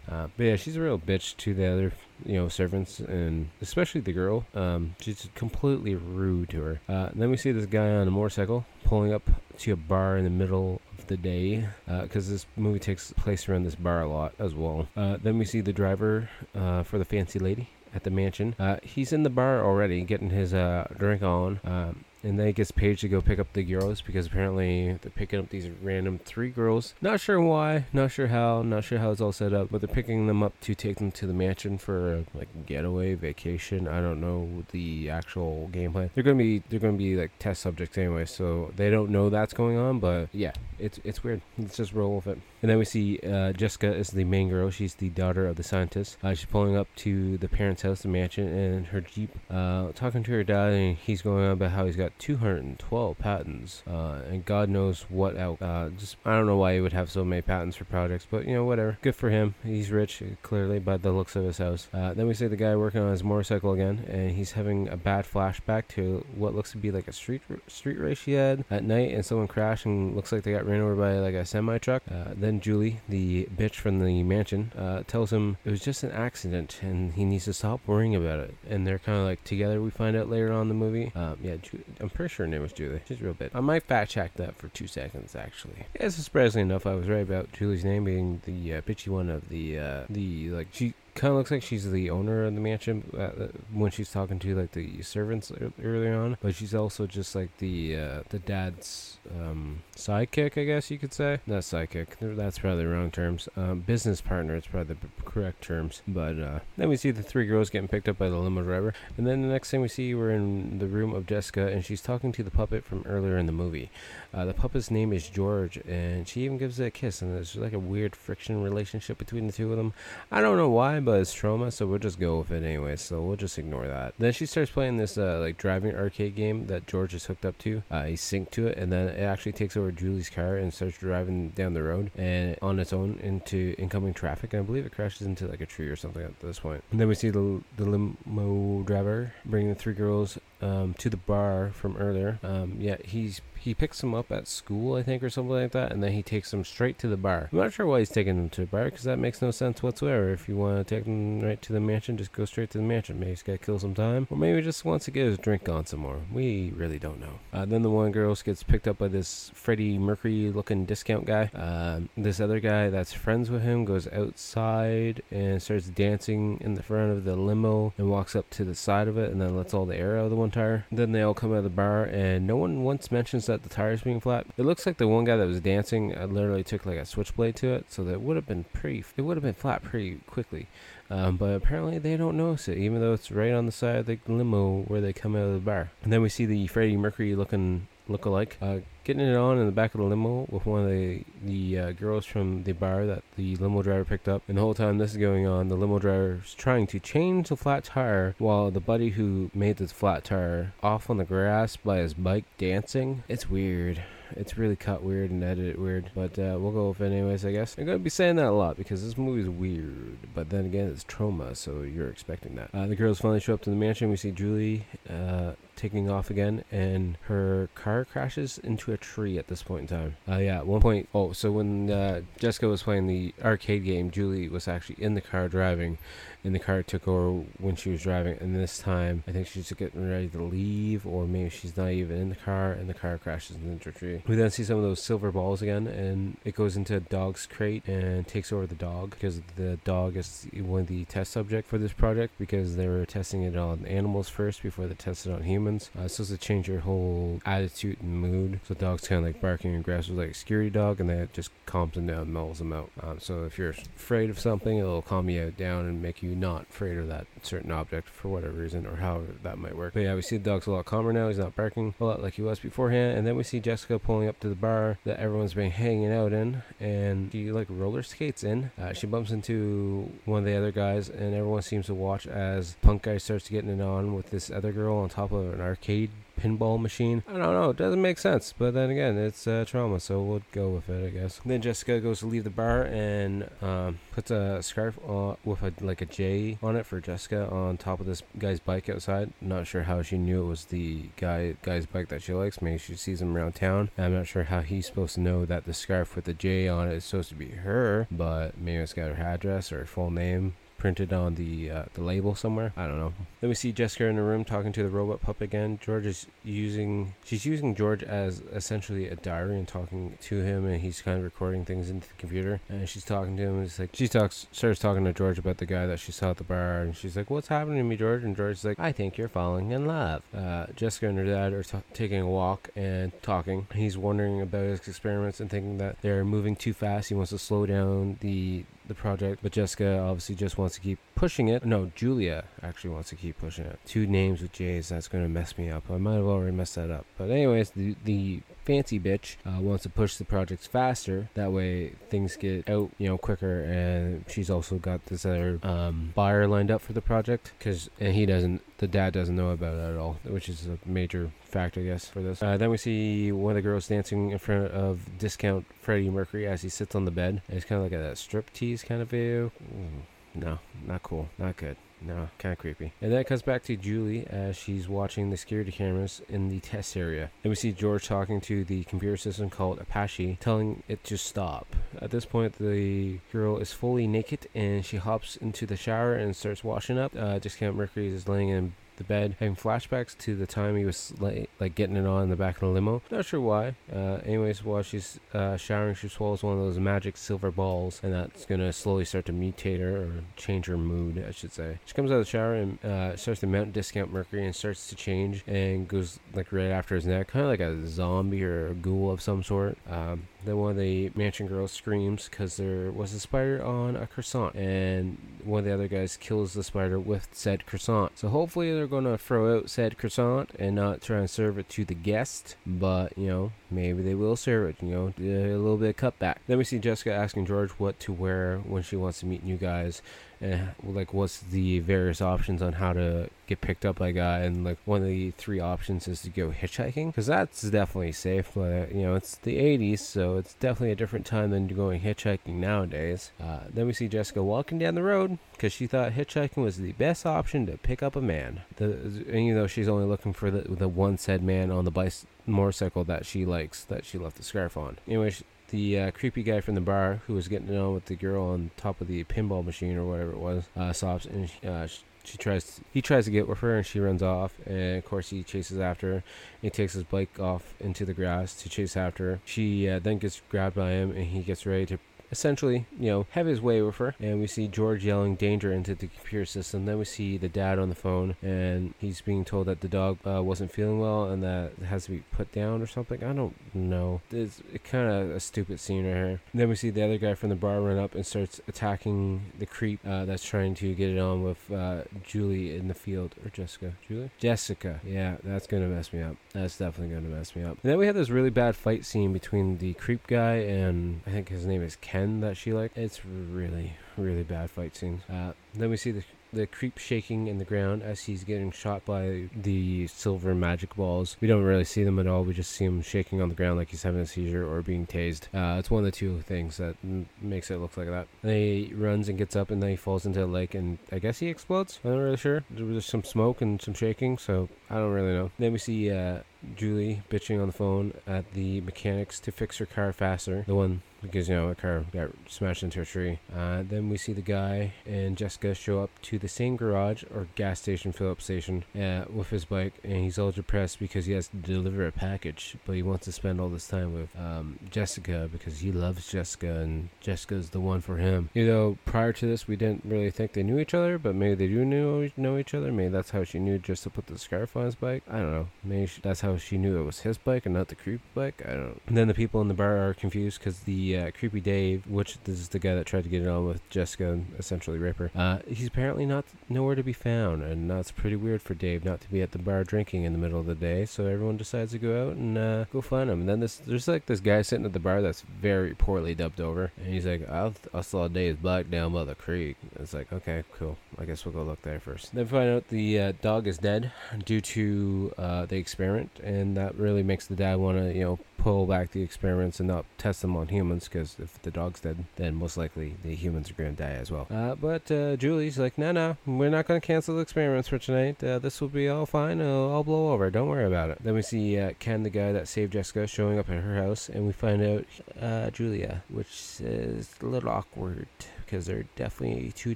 Uh, 0.10 0.28
but 0.36 0.44
yeah, 0.44 0.56
she's 0.56 0.76
a 0.76 0.82
real 0.82 0.98
bitch 0.98 1.38
to 1.38 1.54
the 1.54 1.66
other, 1.66 1.94
you 2.26 2.34
know, 2.34 2.48
servants, 2.48 3.00
and 3.00 3.50
especially 3.62 4.02
the 4.02 4.12
girl. 4.12 4.46
Um, 4.56 4.96
she's 5.00 5.30
completely 5.36 5.96
rude 5.96 6.50
to 6.50 6.62
her. 6.62 6.82
Uh, 6.90 7.10
then 7.14 7.30
we 7.30 7.38
see 7.38 7.52
this 7.52 7.68
guy 7.68 7.90
on 7.90 8.08
a 8.08 8.12
motorcycle 8.12 8.66
pulling 8.84 9.14
up 9.14 9.30
to 9.60 9.74
a 9.74 9.76
bar 9.76 10.18
in 10.18 10.24
the 10.24 10.30
middle 10.30 10.82
of 10.98 11.08
the 11.08 11.18
day, 11.18 11.68
because 11.86 12.30
this 12.30 12.46
movie 12.56 12.80
takes 12.80 13.14
place 13.14 13.48
around 13.48 13.64
this 13.64 13.76
bar 13.76 14.02
a 14.02 14.10
lot 14.10 14.34
as 14.40 14.56
well. 14.56 14.88
Uh, 14.96 15.18
then 15.22 15.38
we 15.38 15.46
see 15.46 15.62
the 15.62 15.74
driver 15.74 16.30
uh, 16.56 16.82
for 16.84 16.98
the 16.98 17.06
fancy 17.06 17.38
lady 17.38 17.70
at 17.94 18.04
the 18.04 18.10
mansion. 18.10 18.56
Uh, 18.60 18.78
he's 18.84 19.14
in 19.14 19.24
the 19.24 19.30
bar 19.30 19.64
already, 19.64 20.04
getting 20.04 20.30
his 20.30 20.54
uh, 20.54 20.88
drink 20.98 21.22
on. 21.22 21.60
Um, 21.64 22.06
and 22.24 22.40
then 22.40 22.48
he 22.48 22.54
gets 22.54 22.72
Paige 22.72 23.02
to 23.02 23.08
go 23.08 23.22
pick 23.22 23.40
up 23.40 23.54
the 23.54 23.64
girls 23.64 24.02
because 24.02 24.28
apparently 24.28 24.98
they're 25.02 25.12
picking 25.12 25.40
up 25.40 25.50
these 25.50 25.70
random 25.82 26.20
three 26.20 26.50
girls. 26.50 26.94
Not 27.02 27.20
sure 27.20 27.42
why, 27.42 27.86
not 27.94 28.12
sure 28.12 28.28
how, 28.28 28.62
not 28.62 28.84
sure 28.84 29.00
how 29.00 29.12
it's 29.12 29.22
all 29.22 29.32
set 29.32 29.54
up, 29.54 29.70
but 29.72 29.82
they're 29.82 29.94
picking 29.94 30.28
them 30.28 30.44
up 30.44 30.60
to 30.62 30.76
take 30.76 30.98
them 30.98 31.12
to 31.14 31.28
the 31.28 31.34
mansion 31.34 31.78
for 31.78 32.14
a, 32.14 32.26
like 32.34 32.66
getaway 32.66 33.14
vacation. 33.16 33.88
I 33.88 34.02
don't 34.02 34.22
know 34.22 34.64
the 34.72 35.10
actual 35.10 35.70
gameplay. 35.72 36.10
They're 36.14 36.24
gonna 36.24 36.36
be 36.36 36.64
they're 36.70 36.80
gonna 36.80 36.98
be 36.98 37.16
like 37.16 37.32
test 37.40 37.62
subjects 37.62 37.98
anyway, 37.98 38.26
so 38.26 38.72
they 38.76 38.90
don't 38.90 39.10
know 39.10 39.30
that's 39.30 39.54
going 39.54 39.78
on. 39.78 40.00
But 40.00 40.30
yeah, 40.32 40.54
it's 40.80 41.00
it's 41.04 41.24
weird. 41.24 41.42
Let's 41.58 41.78
just 41.78 41.94
roll 41.94 42.16
with 42.16 42.28
it. 42.28 42.40
And 42.62 42.70
then 42.70 42.78
we 42.78 42.86
see 42.86 43.20
uh, 43.20 43.54
Jessica 43.54 43.94
is 43.94 44.10
the 44.10 44.24
main 44.24 44.50
girl. 44.50 44.70
She's 44.70 44.96
the 44.96 45.10
daughter 45.10 45.48
of 45.48 45.56
the 45.56 45.64
scientist. 45.64 46.18
Uh, 46.24 46.34
she's 46.34 46.46
pulling 46.46 46.76
up 46.76 46.88
to 46.98 47.38
the 47.38 47.48
parents' 47.48 47.84
house, 47.84 48.02
the 48.02 48.10
mansion, 48.10 48.48
in 48.48 48.86
her 48.86 49.02
jeep, 49.02 49.32
uh, 49.50 49.92
talking 49.94 50.24
to 50.24 50.32
her 50.32 50.44
dad, 50.44 50.74
and 50.74 50.98
he's 50.98 51.22
going 51.22 51.46
on 51.46 51.52
about 51.52 51.72
how 51.72 51.86
he's 51.86 51.96
got 51.96 52.18
212 52.20 53.18
patents, 53.18 53.84
uh, 53.88 54.22
and 54.30 54.46
God 54.46 54.70
knows 54.70 55.06
what 55.10 55.38
out. 55.38 55.62
Uh, 55.62 55.90
just 55.98 56.18
I 56.26 56.32
don't 56.36 56.46
know 56.46 56.58
why 56.58 56.76
he 56.76 56.82
would 56.82 56.94
have 56.94 57.10
so 57.10 57.24
many 57.24 57.42
patents 57.42 57.78
for 57.78 57.86
projects, 57.86 58.28
but 58.30 58.46
you 58.46 58.54
know 58.54 58.66
whatever. 58.66 58.98
Good 59.02 59.16
for 59.16 59.30
him. 59.30 59.56
He's 59.64 59.92
rich, 59.92 60.22
clearly 60.42 60.80
by 60.80 60.98
the 60.98 61.12
looks 61.12 61.36
of 61.36 61.44
his 61.46 61.58
house. 61.58 61.88
Uh, 61.94 62.14
then 62.14 62.28
we 62.28 62.34
see 62.34 62.48
the 62.48 62.58
guy 62.58 62.76
working 62.76 63.02
on 63.02 63.12
his 63.12 63.24
motorcycle 63.24 63.74
again, 63.74 64.06
and 64.10 64.32
he's 64.32 64.52
having 64.52 64.88
a 64.90 64.98
bad 64.98 65.26
flashback 65.26 65.88
to 65.90 66.26
what 66.36 66.56
looks 66.56 66.72
to 66.72 66.78
be 66.78 66.92
like 66.92 67.08
a 67.08 67.14
street 67.14 67.42
street 67.68 68.00
race 68.00 68.24
he 68.24 68.34
had 68.34 68.66
at 68.70 68.84
night, 68.84 69.14
and 69.14 69.26
someone 69.26 69.48
crashed 69.48 69.86
and 69.86 70.16
looks 70.16 70.32
like 70.32 70.44
they 70.44 70.52
got 70.52 70.66
ran 70.70 70.82
over 70.82 70.96
by 70.96 71.14
like 71.20 71.34
a 71.34 71.46
semi 71.46 71.78
truck. 71.78 72.04
Uh, 72.10 72.34
then 72.36 72.60
Julie, 72.60 73.02
the 73.10 73.48
bitch 73.56 73.76
from 73.76 74.00
the 74.00 74.24
mansion, 74.24 74.72
uh, 74.78 75.04
tells 75.08 75.32
him 75.32 75.58
it 75.66 75.72
was 75.72 75.82
just 75.82 76.04
an 76.04 76.12
accident 76.12 76.80
and 76.82 77.14
he 77.14 77.26
needs 77.26 77.46
to 77.46 77.54
stop 77.54 77.82
worrying 77.88 78.16
about 78.16 78.40
it. 78.40 78.56
And 78.70 78.86
they're 78.86 79.00
kind 79.00 79.18
of 79.18 79.26
like 79.26 79.44
together. 79.44 79.82
We 79.82 79.90
find 79.90 80.16
out 80.16 80.30
later 80.30 80.52
on 80.52 80.68
the 80.68 80.74
movie. 80.74 81.12
Um, 81.16 81.38
yeah, 81.42 81.58
Ju- 81.58 81.84
I'm 82.00 82.10
pretty 82.10 82.34
sure 82.34 82.46
her 82.46 82.50
name 82.50 82.62
was 82.62 82.74
Julie. 82.74 83.02
She's 83.08 83.22
real 83.22 83.34
bitch. 83.34 83.52
I 83.54 83.60
might 83.60 83.84
fact 83.84 84.12
check 84.12 84.34
that 84.36 84.56
for 84.56 84.68
two 84.70 84.88
seconds 84.88 85.36
actually. 85.36 85.86
Yeah, 86.00 86.10
surprisingly 86.10 86.64
enough, 86.64 86.86
I 86.86 86.96
was 86.96 87.08
right 87.08 87.20
about 87.24 87.52
Julie's 87.52 87.84
name 87.86 88.04
being 88.06 88.42
the 88.46 88.76
uh, 88.76 88.82
bitchy 88.82 89.10
one 89.10 89.30
of 89.30 89.50
the 89.50 89.80
uh, 89.80 90.04
the 90.10 90.50
like 90.52 90.68
she 90.72 90.94
kind 91.20 91.32
of 91.32 91.38
looks 91.38 91.52
like 91.52 91.62
she's 91.62 91.92
the 91.92 92.10
owner 92.10 92.46
of 92.46 92.56
the 92.56 92.62
mansion 92.62 93.04
uh, 93.14 93.24
uh, 93.24 93.48
when 93.74 93.92
she's 93.92 94.10
talking 94.10 94.40
to 94.40 94.56
like 94.56 94.72
the 94.72 95.02
servants 95.02 95.52
ear- 95.60 95.74
earlier 95.84 96.16
on 96.16 96.38
but 96.42 96.56
she's 96.56 96.74
also 96.74 97.06
just 97.06 97.36
like 97.36 97.58
the 97.58 97.94
uh, 97.94 98.24
the 98.30 98.40
dad's 98.40 99.18
um, 99.38 99.82
sidekick 99.98 100.58
i 100.58 100.64
guess 100.64 100.90
you 100.90 100.98
could 100.98 101.14
say. 101.14 101.40
Not 101.46 101.64
sidekick 101.64 102.08
that's 102.38 102.60
probably 102.60 102.84
the 102.84 102.90
wrong 102.90 103.12
terms. 103.12 103.50
Um, 103.58 103.82
business 103.82 104.22
partner 104.22 104.56
is 104.56 104.66
probably 104.66 104.96
the 104.96 105.24
correct 105.30 105.62
terms 105.62 106.02
but 106.08 106.40
uh, 106.40 106.60
then 106.78 106.88
we 106.88 106.96
see 106.96 107.12
the 107.12 107.22
three 107.22 107.46
girls 107.46 107.70
getting 107.70 107.90
picked 107.90 108.08
up 108.08 108.18
by 108.18 108.30
the 108.30 108.38
limo 108.38 108.62
driver 108.62 108.94
and 109.18 109.28
then 109.28 109.42
the 109.42 109.50
next 109.50 109.72
thing 109.72 109.82
we 109.82 109.90
see 109.90 110.16
we're 110.16 110.32
in 110.32 110.80
the 110.80 110.88
room 110.88 111.14
of 111.14 111.26
jessica 111.26 111.68
and 111.68 111.84
she's 111.84 112.02
talking 112.02 112.32
to 112.32 112.44
the 112.44 112.52
puppet 112.52 112.86
from 112.86 113.04
earlier 113.06 113.38
in 113.38 113.46
the 113.46 113.52
movie. 113.52 113.92
Uh, 114.34 114.46
the 114.46 114.54
puppet's 114.54 114.90
name 114.90 115.12
is 115.12 115.28
george 115.28 115.76
and 115.86 116.30
she 116.30 116.46
even 116.46 116.58
gives 116.58 116.80
it 116.80 116.86
a 116.86 116.92
kiss 116.92 117.22
and 117.22 117.36
there's 117.36 117.58
like 117.58 117.74
a 117.74 117.80
weird 117.80 118.16
friction 118.16 118.64
relationship 118.64 119.18
between 119.18 119.48
the 119.48 119.54
two 119.54 119.70
of 119.70 119.78
them. 119.78 119.92
I 120.32 120.40
don't 120.40 120.56
know 120.56 120.70
why, 120.70 121.02
but 121.02 121.09
it's 121.14 121.34
Troma, 121.34 121.72
so 121.72 121.88
we'll 121.88 122.00
just 122.00 122.20
go 122.20 122.40
with 122.40 122.52
it 122.52 122.64
anyway. 122.64 122.96
So 122.96 123.22
we'll 123.22 123.38
just 123.38 123.58
ignore 123.58 123.88
that. 123.88 124.14
Then 124.18 124.34
she 124.34 124.46
starts 124.46 124.72
playing 124.72 124.98
this 124.98 125.18
uh, 125.18 125.40
like 125.40 125.58
driving 125.58 125.96
arcade 125.96 126.36
game 126.36 126.68
that 126.68 126.88
George 126.88 127.14
is 127.14 127.26
hooked 127.26 127.46
up 127.46 127.58
to. 127.60 127.84
Uh, 127.90 128.06
he 128.06 128.14
synced 128.14 128.52
to 128.52 128.68
it, 128.68 128.78
and 128.78 128.92
then 128.92 129.10
it 129.10 129.22
actually 129.22 129.52
takes 129.52 129.76
over 129.78 129.92
Julie's 129.92 130.30
car 130.30 130.56
and 130.58 130.74
starts 130.74 130.98
driving 130.98 131.50
down 131.50 131.74
the 131.74 131.84
road 131.84 132.12
and 132.16 132.58
on 132.62 132.80
its 132.80 132.94
own 132.94 133.20
into 133.22 133.76
incoming 133.78 134.14
traffic. 134.14 134.54
And 134.54 134.64
I 134.64 134.66
believe 134.66 134.86
it 134.86 134.94
crashes 134.94 135.28
into 135.28 135.48
like 135.48 135.62
a 135.62 135.66
tree 135.66 135.88
or 135.88 135.96
something 135.96 136.24
at 136.24 136.40
this 136.40 136.60
point. 136.60 136.84
And 136.92 137.00
then 137.00 137.08
we 137.08 137.16
see 137.16 137.30
the 137.30 137.62
the 137.78 137.86
limo 137.86 138.84
driver 138.84 139.34
bringing 139.46 139.70
the 139.70 139.80
three 139.80 139.94
girls 139.94 140.38
um, 140.62 140.94
to 140.96 141.10
the 141.10 141.18
bar 141.18 141.72
from 141.74 141.98
earlier. 141.98 142.40
Um, 142.44 142.78
yeah, 142.80 142.98
he's 143.04 143.42
he 143.60 143.74
picks 143.74 144.02
them 144.02 144.14
up 144.14 144.32
at 144.32 144.48
school, 144.48 144.96
I 144.96 145.04
think, 145.04 145.24
or 145.24 145.30
something 145.30 145.54
like 145.54 145.72
that, 145.72 145.92
and 145.92 146.04
then 146.04 146.12
he 146.12 146.24
takes 146.24 146.52
them 146.52 146.64
straight 146.64 146.98
to 147.00 147.08
the 147.08 147.18
bar. 147.18 147.50
I'm 147.52 147.60
not 147.60 147.74
sure 147.74 147.86
why 147.86 148.00
he's 148.00 148.10
taking 148.10 148.38
them 148.38 148.50
to 148.50 148.62
the 148.62 148.68
bar 148.68 148.86
because 148.86 149.04
that 149.04 149.20
makes 149.20 149.42
no 149.42 149.52
sense 149.52 149.84
whatsoever. 149.84 150.32
If 150.32 150.50
you 150.50 150.58
want 150.58 150.86
to 150.88 150.96
take 150.96 151.06
them 151.06 151.40
right 151.42 151.62
to 151.62 151.74
the 151.74 151.80
mansion, 151.80 152.18
just 152.18 152.34
go 152.34 152.46
straight 152.46 152.72
to 152.72 152.78
the 152.78 152.84
mansion. 152.84 153.20
Maybe 153.20 153.32
he's 153.32 153.44
got 153.44 153.54
to 153.54 153.58
kill 153.58 153.80
some 153.80 153.96
time, 153.96 154.28
or 154.30 154.38
maybe 154.38 154.62
just 154.62 154.86
wants 154.86 155.06
to 155.06 155.12
get 155.12 155.26
his 155.26 155.38
drink 155.38 155.68
on 155.70 155.86
some 155.86 156.00
more. 156.00 156.22
We 156.32 156.72
really 156.76 157.00
don't 157.00 157.20
know. 157.20 157.40
Uh, 157.54 157.66
then 157.66 157.82
the 157.82 157.90
one 157.90 158.12
girl 158.12 158.36
gets 158.44 158.64
picked 158.64 158.88
up 158.88 158.98
by 158.98 159.08
this 159.08 159.52
Freddie 159.54 159.98
Mercury 159.98 160.52
looking 160.52 160.86
discount 160.86 161.26
guy. 161.26 161.50
Um, 161.54 162.10
this 162.16 162.40
other 162.40 162.60
guy 162.60 162.90
that's 162.90 163.14
friends 163.14 163.50
with 163.50 163.64
him 163.64 163.86
goes 163.86 164.08
outside 164.08 165.22
and 165.32 165.62
starts 165.62 165.88
dancing 165.88 166.58
in 166.62 166.76
the 166.76 166.84
front 166.84 167.12
of 167.12 167.26
the 167.26 167.36
limo 167.36 167.94
and 167.98 168.10
walks 168.10 168.36
up 168.36 168.50
to 168.52 168.64
the 168.64 168.76
side 168.76 169.08
of 169.08 169.18
it 169.18 169.32
and 169.32 169.42
then 169.42 169.56
lets 169.56 169.74
all 169.74 169.86
the 169.86 169.98
air 169.98 170.18
out 170.18 170.26
of 170.26 170.30
the 170.30 170.36
one 170.36 170.52
tire. 170.52 170.86
Then 170.92 171.12
they 171.12 171.22
all 171.22 171.34
come 171.34 171.52
out 171.52 171.60
of 171.60 171.64
the 171.64 171.70
bar 171.70 172.04
and 172.04 172.48
no 172.48 172.56
one 172.56 172.84
once 172.84 173.12
mentions 173.12 173.49
the 173.58 173.70
tire's 173.70 174.02
being 174.02 174.20
flat. 174.20 174.46
It 174.58 174.66
looks 174.66 174.86
like 174.86 174.98
the 174.98 175.08
one 175.08 175.26
guy 175.26 175.36
that 175.36 175.48
was 175.48 175.60
dancing 175.60 176.18
uh, 176.18 176.26
literally 176.26 176.64
took 176.64 176.86
like 176.86 176.98
a 176.98 177.06
switchblade 177.06 177.56
to 177.58 177.74
it, 177.74 177.92
so 177.92 178.04
that 178.06 178.22
would 178.22 178.36
have 178.36 178.48
been 178.48 178.64
pretty. 178.74 179.04
It 179.18 179.22
would 179.22 179.38
have 179.38 179.44
been 179.44 179.54
flat 179.54 179.84
pretty 179.84 180.22
quickly. 180.28 180.68
Um, 181.10 181.38
but 181.38 181.56
apparently 181.56 181.98
they 181.98 182.16
don't 182.18 182.38
notice 182.38 182.68
it, 182.68 182.78
even 182.78 183.02
though 183.02 183.14
it's 183.14 183.32
right 183.32 183.52
on 183.52 183.66
the 183.66 183.72
side 183.72 183.96
of 183.96 184.06
the 184.06 184.20
limo 184.28 184.84
where 184.84 185.02
they 185.02 185.12
come 185.12 185.36
out 185.36 185.48
of 185.48 185.54
the 185.54 185.60
bar. 185.60 185.90
And 186.04 186.14
then 186.14 186.22
we 186.22 186.30
see 186.30 186.46
the 186.46 186.68
Freddie 186.68 186.98
Mercury 186.98 187.36
looking 187.36 187.88
look-alike 188.10 188.58
uh, 188.62 188.80
getting 189.04 189.26
it 189.26 189.36
on 189.36 189.58
in 189.58 189.66
the 189.66 189.72
back 189.72 189.94
of 189.94 190.00
the 190.02 190.06
limo 190.06 190.46
with 190.50 190.66
one 190.66 190.84
of 190.84 190.90
the 190.90 191.24
the 191.44 191.80
uh, 191.80 191.92
girls 191.94 192.26
from 192.26 192.64
the 192.64 192.74
bar 192.74 193.06
that 193.06 193.24
the 193.38 193.56
limo 193.56 193.82
driver 193.82 194.06
picked 194.06 194.28
up. 194.28 194.44
And 194.48 194.58
the 194.58 194.62
whole 194.62 194.74
time 194.74 194.98
this 194.98 195.12
is 195.12 195.18
going 195.18 195.48
on, 195.48 195.68
the 195.68 195.76
limo 195.76 196.00
driver 196.00 196.42
is 196.44 196.54
trying 196.54 196.88
to 196.88 197.00
change 197.00 197.50
the 197.50 197.58
flat 197.58 197.84
tire 197.84 198.36
while 198.38 198.72
the 198.72 198.80
buddy 198.80 199.10
who 199.10 199.50
made 199.54 199.78
this 199.78 199.92
flat 199.92 200.24
tire 200.24 200.74
off 200.84 201.10
on 201.10 201.18
the 201.18 201.24
grass 201.24 201.76
by 201.76 201.98
his 201.98 202.14
bike 202.14 202.46
dancing. 202.58 203.24
It's 203.28 203.50
weird. 203.50 204.04
It's 204.36 204.58
really 204.58 204.76
cut 204.76 205.04
weird 205.04 205.32
and 205.32 205.44
edited 205.44 205.80
weird, 205.80 206.12
but 206.16 206.38
uh, 206.38 206.58
we'll 206.60 206.72
go 206.72 206.90
with 206.90 207.02
it 207.02 207.12
anyways, 207.12 207.46
I 207.46 207.52
guess. 207.52 207.76
I'm 207.78 207.86
gonna 207.86 208.00
be 208.00 208.10
saying 208.10 208.38
that 208.38 208.46
a 208.48 208.52
lot 208.52 208.78
because 208.78 209.04
this 209.04 209.18
movie's 209.18 209.50
weird, 209.50 210.18
but 210.34 210.50
then 210.50 210.66
again, 210.66 210.88
it's 210.90 211.04
Troma, 211.04 211.56
so 211.56 211.82
you're 211.82 212.10
expecting 212.10 212.56
that. 212.56 212.70
Uh, 212.74 212.88
the 212.88 212.96
girls 212.96 213.20
finally 213.20 213.40
show 213.40 213.54
up 213.54 213.62
to 213.62 213.70
the 213.70 213.76
mansion. 213.76 214.10
We 214.10 214.18
see 214.18 214.32
Julie 214.32 214.86
uh, 215.10 215.54
taking 215.76 216.10
off 216.10 216.30
again, 216.30 216.64
and 216.72 217.18
her 217.24 217.70
car 217.74 218.06
crashes 218.06 218.58
into 218.60 218.92
a 218.92 218.98
tree 218.98 219.38
at 219.38 219.48
this 219.48 219.64
point 219.64 219.90
in 219.90 219.98
time. 219.98 220.18
Uh, 220.28 220.38
yeah, 220.38 220.58
at 220.58 220.68
one 220.68 220.82
point. 220.82 221.08
Oh, 221.14 221.32
so 221.32 221.52
when 221.52 221.90
uh, 221.90 222.22
Jessica 222.38 222.68
was 222.68 222.84
playing 222.84 223.08
the 223.08 223.34
arcade 223.44 223.86
game, 223.86 224.12
Julie 224.12 224.50
was 224.50 224.68
actually 224.68 225.02
in 225.02 225.14
the 225.14 225.22
car 225.22 225.48
driving, 225.48 225.98
and 226.44 226.56
the 226.56 226.60
car 226.60 226.84
took 226.84 227.08
over 227.08 227.46
when 227.60 227.76
she 227.76 227.90
was 227.90 228.04
driving. 228.04 228.38
And 228.40 228.56
this 228.56 228.80
time, 228.80 229.24
I 229.28 229.32
think 229.32 229.48
she's 229.48 229.72
getting 229.74 230.10
ready 230.10 230.28
to 230.30 230.42
leave, 230.42 231.06
or 231.06 231.26
maybe 231.26 231.50
she's 231.50 231.76
not 231.76 231.92
even 231.92 232.18
in 232.18 232.30
the 232.30 232.36
car, 232.36 232.72
and 232.72 232.90
the 232.90 232.94
car 232.94 233.18
crashes 233.18 233.58
into 233.58 233.90
a 233.90 233.92
tree. 233.92 234.24
We 234.28 234.36
then 234.36 234.52
see 234.52 234.64
some 234.64 234.78
of 234.78 234.84
those 234.84 235.02
silver 235.02 235.32
balls 235.32 235.62
again, 235.62 235.88
and 235.88 236.38
it 236.46 236.56
goes 236.56 236.78
into 236.78 236.96
a 236.96 237.00
dog's 237.00 237.46
crate 237.46 237.88
and 237.88 238.28
takes 238.28 238.52
over 238.52 238.66
the 238.66 238.76
dog 238.76 239.12
because 239.12 239.42
the 239.56 239.78
dog 239.84 240.16
is 240.16 240.48
one 240.54 240.82
of 240.82 240.88
the 240.88 241.06
test 241.06 241.32
subject 241.32 241.68
for 241.68 241.78
this 241.78 241.94
project 241.94 242.34
because 242.40 242.76
they 242.76 242.88
were 242.88 243.06
testing 243.06 243.44
it 243.44 243.56
on 243.56 243.86
animals 243.86 244.30
first 244.30 244.64
before 244.64 244.88
they 244.88 244.94
tested 244.94 245.32
on 245.32 245.44
humans. 245.44 245.90
Uh, 245.98 246.04
it's 246.04 246.16
supposed 246.16 246.32
to 246.32 246.38
change 246.38 246.68
your 246.68 246.80
whole 246.80 247.42
attitude 247.46 248.02
and 248.02 248.22
mood. 248.22 248.60
So 248.68 248.74
the 248.74 248.80
dog's 248.80 249.08
kind 249.08 249.20
of 249.20 249.26
like 249.26 249.42
barking 249.42 249.76
aggressive, 249.76 250.18
like 250.18 250.32
a 250.32 250.34
security 250.34 250.70
dog, 250.70 251.00
and 251.00 251.10
that 251.10 251.34
just 251.34 251.52
calms 251.66 251.94
them 251.94 252.08
down, 252.08 252.32
mellows 252.32 252.60
them 252.60 252.74
out. 252.74 252.90
Um, 253.02 253.20
so 253.20 253.44
if 253.44 253.58
you're 253.58 253.70
afraid 253.70 254.30
of 254.30 254.40
something, 254.40 254.78
it'll 254.78 255.02
calm 255.02 255.30
you 255.30 255.52
down 255.52 255.86
and 255.86 256.02
make 256.02 256.24
you 256.24 256.29
not 256.36 256.64
afraid 256.70 256.98
of 256.98 257.08
that 257.08 257.28
certain 257.42 257.72
object 257.72 258.10
for 258.10 258.30
whatever 258.30 258.54
reason 258.54 258.86
or 258.86 258.98
however 258.98 259.28
that 259.44 259.58
might 259.58 259.76
work. 259.76 259.94
But 259.94 260.02
yeah, 260.02 260.16
we 260.16 260.22
see 260.22 260.38
the 260.38 260.50
dog's 260.50 260.68
a 260.68 260.72
lot 260.72 260.86
calmer 260.86 261.14
now. 261.14 261.28
He's 261.28 261.38
not 261.38 261.56
barking 261.56 261.94
a 262.00 262.04
lot 262.04 262.22
like 262.22 262.36
he 262.36 262.42
was 262.42 262.60
beforehand. 262.60 263.18
And 263.18 263.28
then 263.28 263.36
we 263.36 263.44
see 263.44 263.60
Jessica 263.60 264.00
pulling 264.00 264.28
up 264.28 264.40
to 264.42 264.50
the 264.50 264.56
bar 264.56 264.98
that 265.06 265.20
everyone's 265.20 265.54
been 265.54 265.72
hanging 265.72 266.12
out 266.12 266.34
in, 266.34 266.64
and 266.80 267.32
she 267.32 267.52
like 267.52 267.68
roller 267.70 268.04
skates 268.04 268.44
in. 268.44 268.72
Uh, 268.80 268.94
she 268.94 269.08
bumps 269.08 269.32
into 269.32 270.12
one 270.26 270.40
of 270.40 270.46
the 270.46 270.56
other 270.56 270.72
guys, 270.72 271.10
and 271.10 271.34
everyone 271.34 271.62
seems 271.62 271.88
to 271.88 271.94
watch 271.94 272.28
as 272.28 272.76
Punk 272.82 273.04
guy 273.04 273.18
starts 273.18 273.50
getting 273.50 273.70
it 273.70 273.82
on 273.82 274.14
with 274.14 274.30
this 274.30 274.50
other 274.50 274.72
girl 274.72 274.98
on 274.98 275.10
top 275.10 275.32
of 275.32 275.54
an 275.54 275.62
arcade 275.62 276.12
pinball 276.40 276.80
machine. 276.80 277.24
I 277.28 277.34
don't 277.34 277.54
know. 277.54 277.70
It 277.72 277.78
doesn't 277.78 278.02
make 278.02 278.20
sense. 278.20 278.54
But 278.58 278.74
then 278.74 278.90
again, 278.90 279.18
it's 279.18 279.48
uh, 279.48 279.66
Troma, 279.68 280.02
so 280.02 280.22
we'll 280.22 280.42
go 280.52 280.70
with 280.70 280.90
it, 280.90 281.08
I 281.08 281.10
guess. 281.10 281.40
Then 281.46 281.62
Jessica 281.62 282.00
goes 282.00 282.20
to 282.20 282.26
leave 282.26 282.44
the 282.44 282.50
bar 282.50 282.84
and 282.84 283.50
um, 283.62 284.00
puts 284.12 284.32
a 284.32 284.62
scarf 284.62 284.98
on, 285.06 285.38
with 285.44 285.64
a 285.64 285.74
like 285.82 286.02
a 286.02 286.06
J 286.06 286.58
on 286.62 286.76
it 286.76 286.86
for 286.86 287.00
Jessica 287.00 287.50
on 287.50 287.78
top 287.78 288.00
of 288.00 288.06
this 288.06 288.24
guy's 288.38 288.60
bike 288.60 288.90
outside. 288.90 289.34
Not 289.42 289.68
sure 289.68 289.84
how 289.84 290.02
she 290.02 290.18
knew 290.18 290.44
it 290.44 290.48
was 290.48 290.66
the 290.66 291.10
guy 291.18 291.56
guy's 291.62 291.86
bike 291.86 292.10
that 292.10 292.22
she 292.22 292.34
likes. 292.34 292.62
Maybe 292.62 292.78
she 292.78 292.96
sees 292.96 293.22
him 293.22 293.36
around 293.36 293.56
town. 293.56 293.90
I'm 293.98 294.14
not 294.14 294.28
sure 294.28 294.44
how 294.44 294.62
he's 294.62 294.86
supposed 294.86 295.16
to 295.16 295.22
know 295.22 295.46
that 295.46 295.66
the 295.66 295.74
scarf 295.74 296.16
with 296.16 296.26
the 296.26 296.34
J 296.34 296.68
on 296.68 296.88
it 296.88 296.94
is 296.94 297.06
supposed 297.06 297.30
to 297.30 297.36
be 297.36 297.50
her, 297.50 298.08
but 298.12 298.58
maybe 298.58 298.82
it's 298.82 298.94
got 298.94 299.16
her 299.16 299.24
address 299.24 299.72
or 299.72 299.80
her 299.80 299.86
full 299.86 300.12
name 300.12 300.56
printed 300.80 301.14
on 301.14 301.36
the 301.36 301.70
uh, 301.70 301.84
the 301.94 302.02
label 302.02 302.34
somewhere. 302.34 302.74
I 302.76 302.88
don't 302.88 302.98
know. 302.98 303.14
Then 303.42 303.50
we 303.50 303.56
see 303.56 303.72
Jessica 303.72 304.06
in 304.06 304.16
the 304.16 304.24
room 304.24 304.44
talking 304.44 304.72
to 304.74 304.84
the 304.84 304.90
robot 304.90 305.22
pup 305.22 305.42
again. 305.42 305.80
George 305.84 306.06
is 306.06 306.26
using 306.44 307.14
she's 307.24 307.46
using 307.46 307.76
George 307.76 308.02
as 308.02 308.42
essentially 308.52 309.08
a 309.08 309.16
diary 309.16 309.58
and 309.58 309.68
talking 309.68 310.18
to 310.22 310.42
him, 310.42 310.66
and 310.66 310.82
he's 310.82 311.02
kind 311.02 311.18
of 311.18 311.24
recording 311.24 311.66
things 311.66 311.90
into 311.90 312.08
the 312.08 312.14
computer. 312.16 312.62
And 312.70 312.88
she's 312.90 313.06
talking 313.06 313.38
to 313.38 313.44
him. 313.44 313.56
And 313.58 313.66
it's 313.66 313.78
like 313.78 313.92
she 313.94 314.08
talks 314.08 314.48
starts 314.52 314.80
talking 314.80 315.06
to 315.06 315.14
George 315.14 315.38
about 315.38 315.58
the 315.58 315.66
guy 315.66 315.86
that 315.86 316.00
she 316.00 316.12
saw 316.12 316.32
at 316.32 316.38
the 316.38 316.44
bar, 316.44 316.82
and 316.82 316.96
she's 316.96 317.16
like, 317.16 317.30
"What's 317.30 317.50
happening 317.50 317.78
to 317.78 317.84
me, 317.84 317.98
George?" 317.98 318.24
And 318.24 318.36
George's 318.36 318.64
like, 318.66 318.80
"I 318.80 318.92
think 318.92 319.18
you're 319.18 319.30
falling 319.30 319.72
in 319.72 319.86
love." 319.86 320.24
Uh, 320.36 320.68
Jessica 320.76 321.08
and 321.08 321.18
her 321.18 321.26
dad 321.26 321.54
are 321.54 321.64
t- 321.64 321.78
taking 321.94 322.22
a 322.22 322.28
walk 322.28 322.70
and 322.76 323.12
talking. 323.22 323.68
He's 323.76 323.98
wondering 323.98 324.42
about 324.42 324.64
his 324.64 324.88
experiments 324.88 325.40
and 325.40 325.50
thinking 325.50 325.78
that 325.78 326.02
they're 326.02 326.26
moving 326.26 326.56
too 326.56 326.74
fast. 326.74 327.10
He 327.10 327.16
wants 327.16 327.32
to 327.32 327.38
slow 327.38 327.66
down 327.66 328.18
the 328.22 328.64
the 328.90 328.96
project, 328.96 329.40
but 329.42 329.54
Jessica 329.54 330.00
obviously 330.00 330.36
just 330.36 330.58
wants 330.58 330.76
to 330.76 330.82
keep 330.82 331.00
pushing 331.16 331.48
it. 331.48 331.66
No, 331.66 331.92
Julia 331.96 332.44
actually 332.62 332.90
wants 332.90 333.10
to 333.10 333.16
keep 333.16 333.40
pushing 333.40 333.66
it. 333.66 333.80
Two 333.86 334.06
names 334.06 334.42
with 334.42 334.52
J's, 334.52 334.90
that's 334.90 335.08
going 335.08 335.24
to 335.24 335.30
mess 335.30 335.58
me 335.58 335.70
up. 335.70 335.90
I 335.90 335.98
might 335.98 336.16
have 336.16 336.26
already 336.26 336.52
messed 336.56 336.76
that 336.76 336.92
up. 336.92 337.06
But, 337.18 337.30
anyways, 337.30 337.70
the, 337.72 337.96
the 338.04 338.42
fancy 338.70 339.00
bitch 339.00 339.36
uh, 339.48 339.60
wants 339.60 339.82
to 339.82 339.90
push 339.90 340.18
the 340.18 340.24
projects 340.24 340.68
faster. 340.68 341.28
That 341.34 341.52
way 341.52 341.94
things 342.12 342.36
get 342.36 342.70
out, 342.70 342.92
you 343.00 343.08
know, 343.08 343.18
quicker. 343.18 343.62
And 343.64 344.26
she's 344.30 344.52
also 344.52 344.76
got 344.76 345.08
this 345.08 345.26
other 345.26 345.60
um, 345.64 346.14
buyer 346.14 346.46
lined 346.46 346.70
up 346.70 346.82
for 346.82 346.94
the 346.94 347.02
project 347.02 347.52
because, 347.58 347.90
and 348.00 348.14
he 348.14 348.28
doesn't, 348.28 348.62
the 348.78 348.88
dad 348.88 349.14
doesn't 349.14 349.36
know 349.36 349.50
about 349.50 349.74
it 349.74 349.94
at 349.94 349.98
all, 349.98 350.20
which 350.24 350.50
is 350.50 350.68
a 350.68 350.78
major 350.86 351.32
factor, 351.42 351.80
I 351.80 351.86
guess, 351.86 352.08
for 352.08 352.22
this. 352.22 352.44
Uh, 352.44 352.58
then 352.58 352.70
we 352.70 352.78
see 352.78 353.32
one 353.32 353.54
of 353.54 353.56
the 353.56 353.64
girls 353.64 353.88
dancing 353.88 354.30
in 354.30 354.38
front 354.38 354.72
of 354.72 355.18
discount 355.18 355.66
Freddie 355.82 356.12
Mercury 356.12 356.46
as 356.46 356.62
he 356.62 356.70
sits 356.70 356.94
on 356.94 357.06
the 357.06 357.12
bed. 357.12 357.42
And 357.48 357.58
it's 357.58 357.66
kind 357.66 357.84
of 357.84 357.92
like 357.92 358.00
a 358.00 358.16
strip 358.16 358.54
tease 358.54 358.84
kind 358.84 359.02
of 359.02 359.10
video. 359.10 359.52
Mm, 359.74 360.02
no, 360.36 360.60
not 360.86 361.02
cool, 361.02 361.28
not 361.40 361.58
good. 361.58 361.76
No, 362.02 362.30
kind 362.38 362.54
of 362.54 362.60
creepy. 362.60 362.94
And 363.02 363.12
then 363.12 363.20
it 363.20 363.28
comes 363.28 363.42
back 363.42 363.64
to 363.64 363.76
Julie 363.76 364.26
as 364.28 364.56
she's 364.56 364.88
watching 364.88 365.30
the 365.30 365.38
security 365.38 365.72
cameras 365.72 366.22
in 366.30 366.50
the 366.50 366.60
test 366.60 366.96
area. 366.96 367.32
And 367.44 367.50
we 367.50 367.56
see 367.56 367.72
George 367.72 368.08
talking 368.08 368.40
to 368.42 368.64
the 368.64 368.84
computer 368.86 369.18
system 369.18 369.50
called 369.50 369.80
Apache, 369.80 370.38
telling 370.40 370.84
it 370.88 371.04
to 371.06 371.18
stop. 371.18 371.76
At 372.02 372.12
this 372.12 372.26
point, 372.26 372.58
the 372.58 373.20
girl 373.32 373.58
is 373.58 373.74
fully 373.74 374.08
naked 374.08 374.48
and 374.56 374.86
she 374.86 374.98
hops 374.98 375.36
into 375.36 375.66
the 375.66 375.78
shower 375.78 376.14
and 376.16 376.36
starts 376.36 376.64
washing 376.64 376.98
up. 376.98 377.16
Uh, 377.16 377.40
Discount 377.40 377.76
Mercury 377.76 378.08
is 378.08 378.28
laying 378.28 378.50
in 378.50 378.74
the 379.00 379.04
bed, 379.04 379.36
having 379.40 379.56
flashbacks 379.56 380.16
to 380.20 380.36
the 380.36 380.46
time 380.46 380.78
he 380.78 380.86
was 380.86 381.14
like, 381.20 381.50
like 381.60 381.74
getting 381.74 381.98
it 381.98 382.06
on 382.06 382.24
in 382.24 382.30
the 382.30 382.36
back 382.36 382.56
of 382.56 382.62
the 382.62 382.68
limo. 382.68 383.02
Not 383.10 383.26
sure 383.26 383.42
why. 383.42 383.76
Uh, 383.92 384.20
anyways, 384.24 384.64
while 384.64 384.84
she's 384.84 385.20
uh, 385.34 385.58
showering, 385.58 385.96
she 385.96 386.08
swallows 386.08 386.44
one 386.44 386.54
of 386.54 386.60
those 386.60 386.78
magic 386.78 387.18
silver 387.18 387.50
balls, 387.50 388.00
and 388.04 388.14
that's 388.14 388.46
gonna 388.46 388.72
slowly 388.72 389.06
start 389.06 389.26
to 389.26 389.34
mutate 389.34 389.80
her 389.80 389.98
or 389.98 390.12
change 390.36 390.68
her 390.68 390.78
mood, 390.78 391.26
I 391.28 391.32
should 391.32 391.52
say. 391.52 391.80
She 391.86 391.94
comes 391.96 392.12
out 392.12 392.16
of 392.20 392.26
the 392.26 392.30
shower 392.30 392.54
and 392.54 392.86
uh, 392.86 393.16
starts 393.16 393.40
to 393.40 393.48
mount 393.48 393.74
discount 393.74 394.14
Mercury 394.14 394.46
and 394.46 394.56
starts 394.56 394.88
to 394.90 394.96
change 394.96 395.44
and 395.48 395.88
goes 395.88 396.20
like 396.34 396.52
right 396.52 396.70
after 396.70 396.96
his 396.96 397.08
neck, 397.08 397.30
kind 397.30 397.46
of 397.46 397.50
like 397.50 397.60
a 397.60 397.88
zombie 397.88 398.44
or 398.44 398.68
a 398.68 398.74
ghoul 398.76 399.10
of 399.10 399.22
some 399.22 399.42
sort. 399.44 399.78
Um, 399.90 400.28
then 400.46 400.58
one 400.58 400.72
of 400.72 400.78
the 400.78 401.12
mansion 401.16 401.48
girls 401.48 401.72
screams 401.72 402.30
because 402.30 402.58
there 402.58 402.92
was 402.92 403.14
a 403.14 403.20
spider 403.20 403.64
on 403.64 403.96
a 403.96 404.08
croissant, 404.08 404.56
and 404.56 405.18
one 405.44 405.60
of 405.60 405.66
the 405.66 405.74
other 405.74 405.88
guys 405.88 406.18
kills 406.18 406.54
the 406.54 406.64
spider 406.64 407.00
with 407.00 407.28
said 407.32 407.66
croissant. 407.66 408.18
So 408.18 408.30
hopefully 408.30 408.72
they're 408.74 408.88
to 408.88 409.18
throw 409.18 409.58
out 409.58 409.70
said 409.70 409.98
croissant 409.98 410.52
and 410.58 410.76
not 410.76 411.02
try 411.02 411.18
and 411.18 411.30
serve 411.30 411.58
it 411.58 411.70
to 411.70 411.86
the 411.86 411.96
guest, 411.96 412.56
but 412.66 413.18
you 413.18 413.28
know 413.28 413.52
maybe 413.70 414.02
they 414.02 414.16
will 414.16 414.36
serve 414.36 414.70
it. 414.70 414.76
You 414.82 414.90
know 414.90 415.14
a 415.18 415.58
little 415.58 415.78
bit 415.78 416.02
of 416.02 416.14
cutback. 416.14 416.38
Then 416.48 416.58
we 416.58 416.64
see 416.64 416.80
Jessica 416.80 417.14
asking 417.14 417.46
George 417.46 417.72
what 417.72 418.00
to 418.02 418.14
wear 418.14 418.60
when 418.60 418.84
she 418.84 418.96
wants 418.96 419.20
to 419.20 419.26
meet 419.26 419.44
new 419.44 419.58
guys 419.58 420.02
and 420.42 420.70
like 420.84 421.14
what's 421.14 421.40
the 421.40 421.80
various 421.80 422.22
options 422.22 422.62
on 422.62 422.74
how 422.74 422.94
to 422.94 423.30
get 423.48 423.62
picked 423.62 423.86
up 423.86 423.98
by 423.98 424.10
a 424.10 424.14
guy? 424.14 424.40
And 424.40 424.64
like 424.64 424.78
one 424.86 425.02
of 425.02 425.08
the 425.08 425.32
three 425.32 425.60
options 425.60 426.08
is 426.08 426.22
to 426.22 426.30
go 426.30 426.52
hitchhiking 426.52 427.08
because 427.08 427.28
that's 427.28 427.62
definitely 427.62 428.12
safe 428.12 428.52
but 428.56 428.94
you 428.94 429.02
know 429.02 429.16
it's 429.16 429.36
the 429.36 429.58
80s 429.58 430.00
so 430.00 430.38
it's 430.38 430.54
definitely 430.56 430.92
a 430.92 430.96
different 430.96 431.26
time 431.26 431.52
than 431.52 431.68
going 431.68 432.02
hitchhiking 432.02 432.56
nowadays. 432.56 433.32
Uh, 433.42 433.60
then 433.74 433.88
we 433.88 433.94
see 433.94 434.08
jessica 434.08 434.42
walking 434.44 434.80
down 434.80 434.96
the 434.96 435.04
road 435.04 435.38
because 435.54 435.74
she 435.74 435.88
thought 435.88 436.14
hitchhiking 436.14 436.64
was 436.64 436.78
the 436.78 436.94
best 436.94 437.26
option 437.26 437.66
to 437.66 437.78
pick 437.78 438.02
up 438.02 438.16
a 438.16 438.22
man. 438.22 438.62
The, 438.78 438.94
and 439.30 439.46
you 439.46 439.54
know 439.54 439.68
she's 439.68 439.90
only 439.90 440.06
looking 440.06 440.34
for 440.34 440.50
the, 440.50 440.62
the 440.62 440.88
one 440.88 441.18
said 441.18 441.44
man 441.44 441.72
on 441.72 441.86
the 441.86 441.92
bicycle 441.92 442.30
motorcycle 442.50 443.04
that 443.04 443.26
she 443.26 443.46
likes 443.46 443.84
that 443.86 444.06
she 444.06 444.18
left 444.18 444.38
the 444.38 444.44
scarf 444.44 444.76
on. 444.76 444.98
Anyway 445.08 445.30
she, 445.30 445.44
the 445.70 446.00
uh, 446.00 446.12
creepy 446.12 446.44
guy 446.44 446.62
from 446.62 446.76
the 446.76 446.82
bar 446.82 447.22
who 447.28 447.34
was 447.34 447.48
getting 447.48 447.76
on 447.78 447.94
with 447.94 448.06
the 448.06 448.16
girl 448.16 448.46
on 448.50 448.72
top 448.78 449.02
of 449.02 449.08
the 449.08 449.24
pinball 449.26 449.64
machine 449.64 449.98
or 449.98 450.06
whatever 450.06 450.32
it 450.32 450.40
was 450.40 450.66
uh, 450.76 450.94
stops 450.94 451.26
and 451.26 451.52
uh, 451.66 451.88
she 452.24 452.38
tries 452.38 452.64
to, 452.64 452.82
he 452.92 453.02
tries 453.02 453.26
to 453.26 453.32
get 453.32 453.48
with 453.48 453.60
her 453.60 453.78
and 453.78 453.86
she 453.86 454.00
runs 454.00 454.22
off. 454.22 454.54
And 454.66 454.98
of 454.98 455.06
course 455.06 455.30
he 455.30 455.44
chases 455.44 455.80
after 455.80 456.14
her. 456.14 456.24
He 456.62 456.70
takes 456.70 456.94
his 456.94 457.04
bike 457.04 457.40
off 457.40 457.74
into 457.80 458.06
the 458.06 458.14
grass 458.14 458.54
to 458.62 458.70
chase 458.70 458.96
after 458.96 459.32
her. 459.32 459.40
She 459.46 459.90
uh, 459.90 460.00
then 460.00 460.20
gets 460.20 460.42
grabbed 460.50 460.76
by 460.76 460.92
him 460.92 461.12
and 461.12 461.26
he 461.26 461.42
gets 461.42 461.66
ready 461.66 461.86
to 461.88 462.00
essentially, 462.32 462.86
you 463.00 463.10
know, 463.10 463.28
have 463.32 463.46
his 463.46 463.62
way 463.62 463.82
with 463.82 463.96
her. 463.98 464.16
And 464.20 464.40
we 464.40 464.48
see 464.48 464.68
George 464.68 465.06
yelling 465.06 465.36
danger 465.36 465.72
into 465.74 465.96
the 465.96 466.08
computer 466.08 466.46
system. 466.46 466.86
Then 466.86 467.00
we 467.00 467.06
see 467.06 467.38
the 467.38 467.50
dad 467.50 467.80
on 467.80 467.90
the 467.90 467.96
phone, 467.96 468.36
and 468.42 468.94
he's 469.00 469.22
being 469.22 469.46
told 469.46 469.68
that 469.68 469.82
the 469.82 469.88
dog 469.88 470.20
uh, 470.26 470.44
wasn't 470.44 470.72
feeling 470.72 471.00
well 471.00 471.26
and 471.26 471.44
that 471.44 471.74
it 471.82 471.86
has 471.86 472.06
to 472.06 472.12
be 472.12 472.24
put 472.32 472.52
down 472.52 472.82
or 472.82 472.88
something. 472.88 473.24
I 473.24 473.34
don't 473.34 473.56
know. 473.74 474.22
It's 474.32 474.62
kind 474.84 475.10
of 475.10 475.32
a 475.32 475.40
stupid 475.40 475.80
scene 475.80 476.06
right 476.06 476.16
here. 476.16 476.42
Then 476.54 476.70
we 476.70 476.76
see 476.76 476.90
the 476.90 477.04
other 477.04 477.18
guy 477.18 477.34
from 477.34 477.50
the 477.50 477.56
bar 477.56 477.82
run 477.82 477.98
up 477.98 478.16
and 478.16 478.26
starts 478.26 478.62
attacking 478.68 479.42
the 479.58 479.66
creep 479.66 480.00
uh, 480.06 480.26
that's 480.26 480.44
trying 480.44 480.76
to 480.76 480.94
get 480.94 481.10
it 481.10 481.20
on 481.20 481.44
with 481.44 481.72
uh, 481.72 482.04
Julie 482.24 482.76
in 482.76 482.88
the 482.88 482.94
field. 482.94 483.36
Or 483.44 483.50
Jessica. 483.50 483.94
Julie? 484.08 484.32
Jessica. 484.40 485.00
Yeah, 485.06 485.38
that's 485.44 485.68
to 485.68 485.80
mess 485.80 486.12
me 486.12 486.22
up. 486.22 486.36
That's 486.54 486.78
definitely 486.78 487.16
to 487.16 487.22
mess 487.22 487.56
me 487.56 487.64
up. 487.64 487.78
And 487.84 487.92
then 487.92 487.98
we 487.98 488.08
have 488.08 488.16
this 488.16 488.30
really 488.30 488.50
bad 488.50 488.76
fight 488.76 489.06
scene 489.06 489.34
between 489.34 489.78
the 489.78 489.94
creep 489.94 490.28
guy 490.28 490.56
and 490.56 491.22
I 491.26 491.32
think 491.32 491.50
his 491.50 491.66
name 491.66 491.84
is 491.84 491.96
Ken 491.98 492.19
that 492.42 492.58
she 492.58 492.74
liked. 492.74 492.98
It's 492.98 493.26
really, 493.26 493.94
really 494.18 494.44
bad 494.44 494.70
fight 494.70 494.96
scenes. 494.96 495.22
Uh, 495.30 495.54
then 495.74 495.90
we 495.90 495.98
see 495.98 496.12
the 496.12 496.24
the 496.52 496.66
creep 496.66 496.98
shaking 496.98 497.48
in 497.48 497.58
the 497.58 497.66
ground 497.66 498.02
as 498.02 498.22
he's 498.22 498.44
getting 498.44 498.72
shot 498.72 499.06
by 499.06 499.48
the 499.56 500.08
silver 500.08 500.56
magic 500.56 500.96
balls. 500.96 501.38
We 501.42 501.48
don't 501.48 501.64
really 501.64 501.84
see 501.84 502.04
them 502.04 502.20
at 502.20 502.28
all. 502.28 502.44
We 502.44 502.54
just 502.54 502.72
see 502.72 502.86
him 502.86 503.02
shaking 503.02 503.42
on 503.42 503.50
the 503.50 503.56
ground 503.56 503.78
like 503.78 503.90
he's 503.90 504.04
having 504.04 504.22
a 504.22 504.26
seizure 504.26 504.68
or 504.68 504.82
being 504.82 505.06
tased. 505.06 505.44
Uh, 505.54 505.78
it's 505.78 505.92
one 505.92 506.00
of 506.00 506.06
the 506.06 506.18
two 506.18 506.42
things 506.42 506.78
that 506.78 506.96
m- 507.04 507.30
makes 507.42 507.70
it 507.70 507.78
look 507.78 507.96
like 507.98 508.08
that. 508.08 508.28
And 508.42 508.52
he 508.52 508.92
runs 508.96 509.30
and 509.30 509.38
gets 509.38 509.56
up 509.56 509.70
and 509.70 509.82
then 509.82 509.92
he 509.92 509.96
falls 509.96 510.26
into 510.26 510.44
a 510.44 510.48
lake 510.48 510.74
and 510.74 510.98
I 511.12 511.20
guess 511.20 511.40
he 511.40 511.48
explodes. 511.48 512.00
I'm 512.04 512.12
not 512.12 512.18
really 512.18 512.38
sure. 512.38 512.64
There 512.72 512.86
was 512.86 513.06
some 513.06 513.24
smoke 513.24 513.62
and 513.62 513.80
some 513.82 513.94
shaking, 513.94 514.38
so 514.38 514.70
I 514.90 514.96
don't 514.96 515.12
really 515.14 515.34
know. 515.34 515.52
Then 515.60 515.74
we 515.74 515.78
see 515.78 516.10
uh, 516.12 516.40
Julie 516.76 517.24
bitching 517.30 517.62
on 517.62 517.68
the 517.68 517.74
phone 517.74 518.14
at 518.28 518.54
the 518.54 518.82
mechanics 518.82 519.40
to 519.42 519.52
fix 519.52 519.78
her 519.78 519.86
car 519.86 520.12
faster. 520.14 520.64
The 520.68 520.76
one 520.76 521.02
because 521.22 521.50
you 521.50 521.56
know 521.56 521.70
a 521.70 521.76
car 521.76 522.06
got 522.12 522.30
smashed 522.48 522.84
into 522.84 523.02
a 523.02 523.06
tree. 523.06 523.40
Uh, 523.56 523.84
then 523.88 524.10
we 524.10 524.18
see 524.18 524.34
the 524.34 524.42
guy 524.42 524.94
and 525.06 525.38
Jessica 525.38 525.74
show 525.74 526.02
up 526.02 526.10
to 526.24 526.40
the 526.40 526.48
same 526.48 526.76
garage 526.76 527.24
or 527.34 527.48
gas 527.56 527.80
station, 527.80 528.12
fill 528.12 528.32
up 528.32 528.42
station, 528.42 528.84
uh, 528.96 529.26
with 529.30 529.50
his 529.50 529.66
bike, 529.66 529.94
and 530.04 530.24
he's 530.24 530.40
all 530.40 530.52
depressed 530.52 531.00
because 531.00 531.26
he 531.26 531.34
has 531.34 531.48
to 531.50 531.58
deliver 531.58 532.06
a 532.06 532.12
package, 532.12 532.78
but 532.86 532.96
he 532.96 533.04
wants 533.04 533.26
to 533.26 533.32
spend 533.32 533.60
all 533.60 533.70
this 533.70 533.88
time 533.88 534.14
with 534.14 534.30
um, 534.38 534.80
Jessica 534.90 535.50
because 535.52 535.80
he 535.80 535.92
loves 535.92 536.32
Jessica 536.32 536.80
and 536.80 537.10
Jessica's 537.20 537.70
the 537.70 537.80
one 537.80 538.02
for 538.02 538.18
him. 538.18 538.50
You 538.54 538.66
know, 538.66 538.98
prior 539.06 539.34
to 539.34 539.46
this, 539.46 539.68
we 539.68 539.76
didn't 539.76 540.04
really 540.06 540.32
think 540.32 540.54
they 540.54 540.64
knew 540.64 540.80
each 540.80 540.94
other, 540.94 541.18
but 541.18 541.36
maybe 541.36 541.56
they 541.56 541.68
do 541.68 541.86
know 541.86 542.30
know 542.38 542.58
each 542.58 542.74
other. 542.74 542.92
Maybe 542.92 543.10
that's 543.10 543.32
how 543.32 543.44
she 543.44 543.60
knew 543.60 543.78
just 543.78 544.04
to 544.04 544.10
put 544.10 544.28
the 544.28 544.38
scarf 544.38 544.76
on 544.76 544.86
his 544.86 544.96
bike. 544.96 545.24
I 545.30 545.38
don't 545.38 545.52
know. 545.52 545.68
Maybe 545.84 546.08
sh- 546.08 546.20
that's 546.22 546.42
how 546.42 546.49
she 546.58 546.78
knew 546.78 547.00
it 547.00 547.06
was 547.06 547.22
his 547.22 547.38
bike 547.38 547.66
and 547.66 547.76
not 547.76 547.88
the 547.88 547.96
creepy 547.96 548.24
bike. 548.34 548.62
I 548.66 548.72
don't. 548.72 549.02
And 549.08 549.18
then 549.18 549.28
the 549.28 549.34
people 549.34 549.62
in 549.62 549.68
the 549.68 549.74
bar 549.74 549.98
are 549.98 550.14
confused 550.14 550.60
because 550.60 550.82
the 550.82 551.18
uh, 551.18 551.32
creepy 551.32 551.62
Dave, 551.62 552.08
which 552.08 552.38
this 552.44 552.60
is 552.60 552.70
the 552.70 552.80
guy 552.80 552.96
that 552.96 553.06
tried 553.06 553.24
to 553.24 553.30
get 553.30 553.42
it 553.42 553.48
on 553.48 553.66
with 553.66 553.88
Jessica 553.90 554.32
and 554.32 554.46
essentially 554.58 554.98
rape 554.98 555.18
her, 555.18 555.32
uh, 555.36 555.60
he's 555.68 555.88
apparently 555.88 556.26
not 556.26 556.46
nowhere 556.68 556.96
to 556.96 557.04
be 557.04 557.14
found, 557.14 557.64
and 557.64 557.90
that's 557.90 558.12
pretty 558.12 558.36
weird 558.36 558.62
for 558.62 558.74
Dave 558.74 559.06
not 559.06 559.22
to 559.22 559.30
be 559.30 559.42
at 559.42 559.52
the 559.52 559.60
bar 559.60 559.84
drinking 559.84 560.24
in 560.24 560.34
the 560.34 560.40
middle 560.40 560.60
of 560.60 560.66
the 560.66 560.76
day. 560.76 561.06
So 561.06 561.26
everyone 561.26 561.58
decides 561.58 561.92
to 561.92 562.00
go 562.00 562.28
out 562.28 562.36
and 562.36 562.58
uh, 562.58 562.86
go 562.92 563.02
find 563.02 563.30
him. 563.30 563.42
And 563.42 563.50
then 563.50 563.60
this, 563.60 563.78
there's 563.78 564.08
like 564.08 564.26
this 564.26 564.40
guy 564.40 564.62
sitting 564.62 564.86
at 564.86 564.94
the 564.94 565.00
bar 565.00 565.22
that's 565.22 565.42
very 565.42 565.94
poorly 565.96 566.36
dubbed 566.36 566.62
over, 566.62 566.92
and 566.98 567.14
he's 567.14 567.26
like, 567.26 567.50
"I, 567.50 567.72
I 567.94 568.02
saw 568.02 568.28
Dave's 568.28 568.60
bike 568.60 568.90
down 568.90 569.14
by 569.14 569.24
the 569.24 569.36
creek." 569.36 569.78
It's 570.00 570.14
like, 570.14 570.32
okay, 570.32 570.64
cool. 570.74 570.98
I 571.18 571.26
guess 571.26 571.46
we'll 571.46 571.54
go 571.54 571.64
look 571.64 571.82
there 571.82 572.00
first. 572.00 572.34
Then 572.34 572.46
find 572.46 572.70
out 572.70 572.88
the 572.90 573.20
uh, 573.20 573.34
dog 573.42 573.68
is 573.68 573.78
dead 573.78 574.12
due 574.46 574.62
to 574.62 575.34
uh, 575.38 575.66
the 575.66 575.78
experiment, 575.78 576.32
and 576.44 576.76
that 576.78 576.96
really 576.96 577.24
makes 577.24 577.48
the 577.48 577.56
dad 577.56 577.76
want 577.76 577.98
to, 577.98 578.14
you 578.14 578.24
know, 578.24 578.40
pull 578.58 578.86
back 578.86 579.12
the 579.12 579.22
experiments 579.22 579.80
and 579.80 579.88
not 579.88 580.06
test 580.18 580.42
them 580.42 580.56
on 580.56 580.68
humans 580.68 581.06
because 581.06 581.38
if 581.40 581.62
the 581.62 581.72
dog's 581.72 582.02
dead, 582.02 582.26
then 582.36 582.56
most 582.56 582.78
likely 582.78 583.16
the 583.24 583.34
humans 583.34 583.72
are 583.72 583.74
going 583.74 583.96
to 583.96 584.04
die 584.04 584.12
as 584.12 584.30
well. 584.30 584.48
Uh, 584.52 584.76
but 584.76 585.10
uh, 585.12 585.36
Julie's 585.38 585.80
like, 585.80 585.98
no, 585.98 586.12
no, 586.12 586.38
we're 586.46 586.70
not 586.70 586.88
going 586.88 587.00
to 587.00 587.06
cancel 587.06 587.36
the 587.36 587.42
experiments 587.42 587.88
for 587.88 587.98
tonight. 587.98 588.44
Uh, 588.44 588.60
this 588.60 588.82
will 588.82 588.90
be 588.90 589.08
all 589.08 589.26
fine. 589.26 589.62
It'll 589.62 589.92
all 589.92 590.04
blow 590.04 590.32
over. 590.34 590.50
Don't 590.50 590.68
worry 590.68 590.86
about 590.86 591.10
it. 591.10 591.20
Then 591.24 591.36
we 591.36 591.42
see 591.42 591.80
uh, 591.80 591.94
Ken, 592.00 592.24
the 592.24 592.30
guy 592.30 592.52
that 592.52 592.68
saved 592.68 592.94
Jessica, 592.94 593.28
showing 593.28 593.58
up 593.58 593.70
at 593.70 593.82
her 593.82 593.96
house, 593.96 594.30
and 594.30 594.46
we 594.46 594.54
find 594.54 594.82
out 594.82 595.06
uh, 595.42 595.70
Julia, 595.72 596.24
which 596.30 596.82
is 596.82 597.34
a 597.42 597.46
little 597.46 597.70
awkward 597.70 598.28
because 598.70 598.86
they're 598.86 599.06
definitely 599.16 599.72
two 599.72 599.96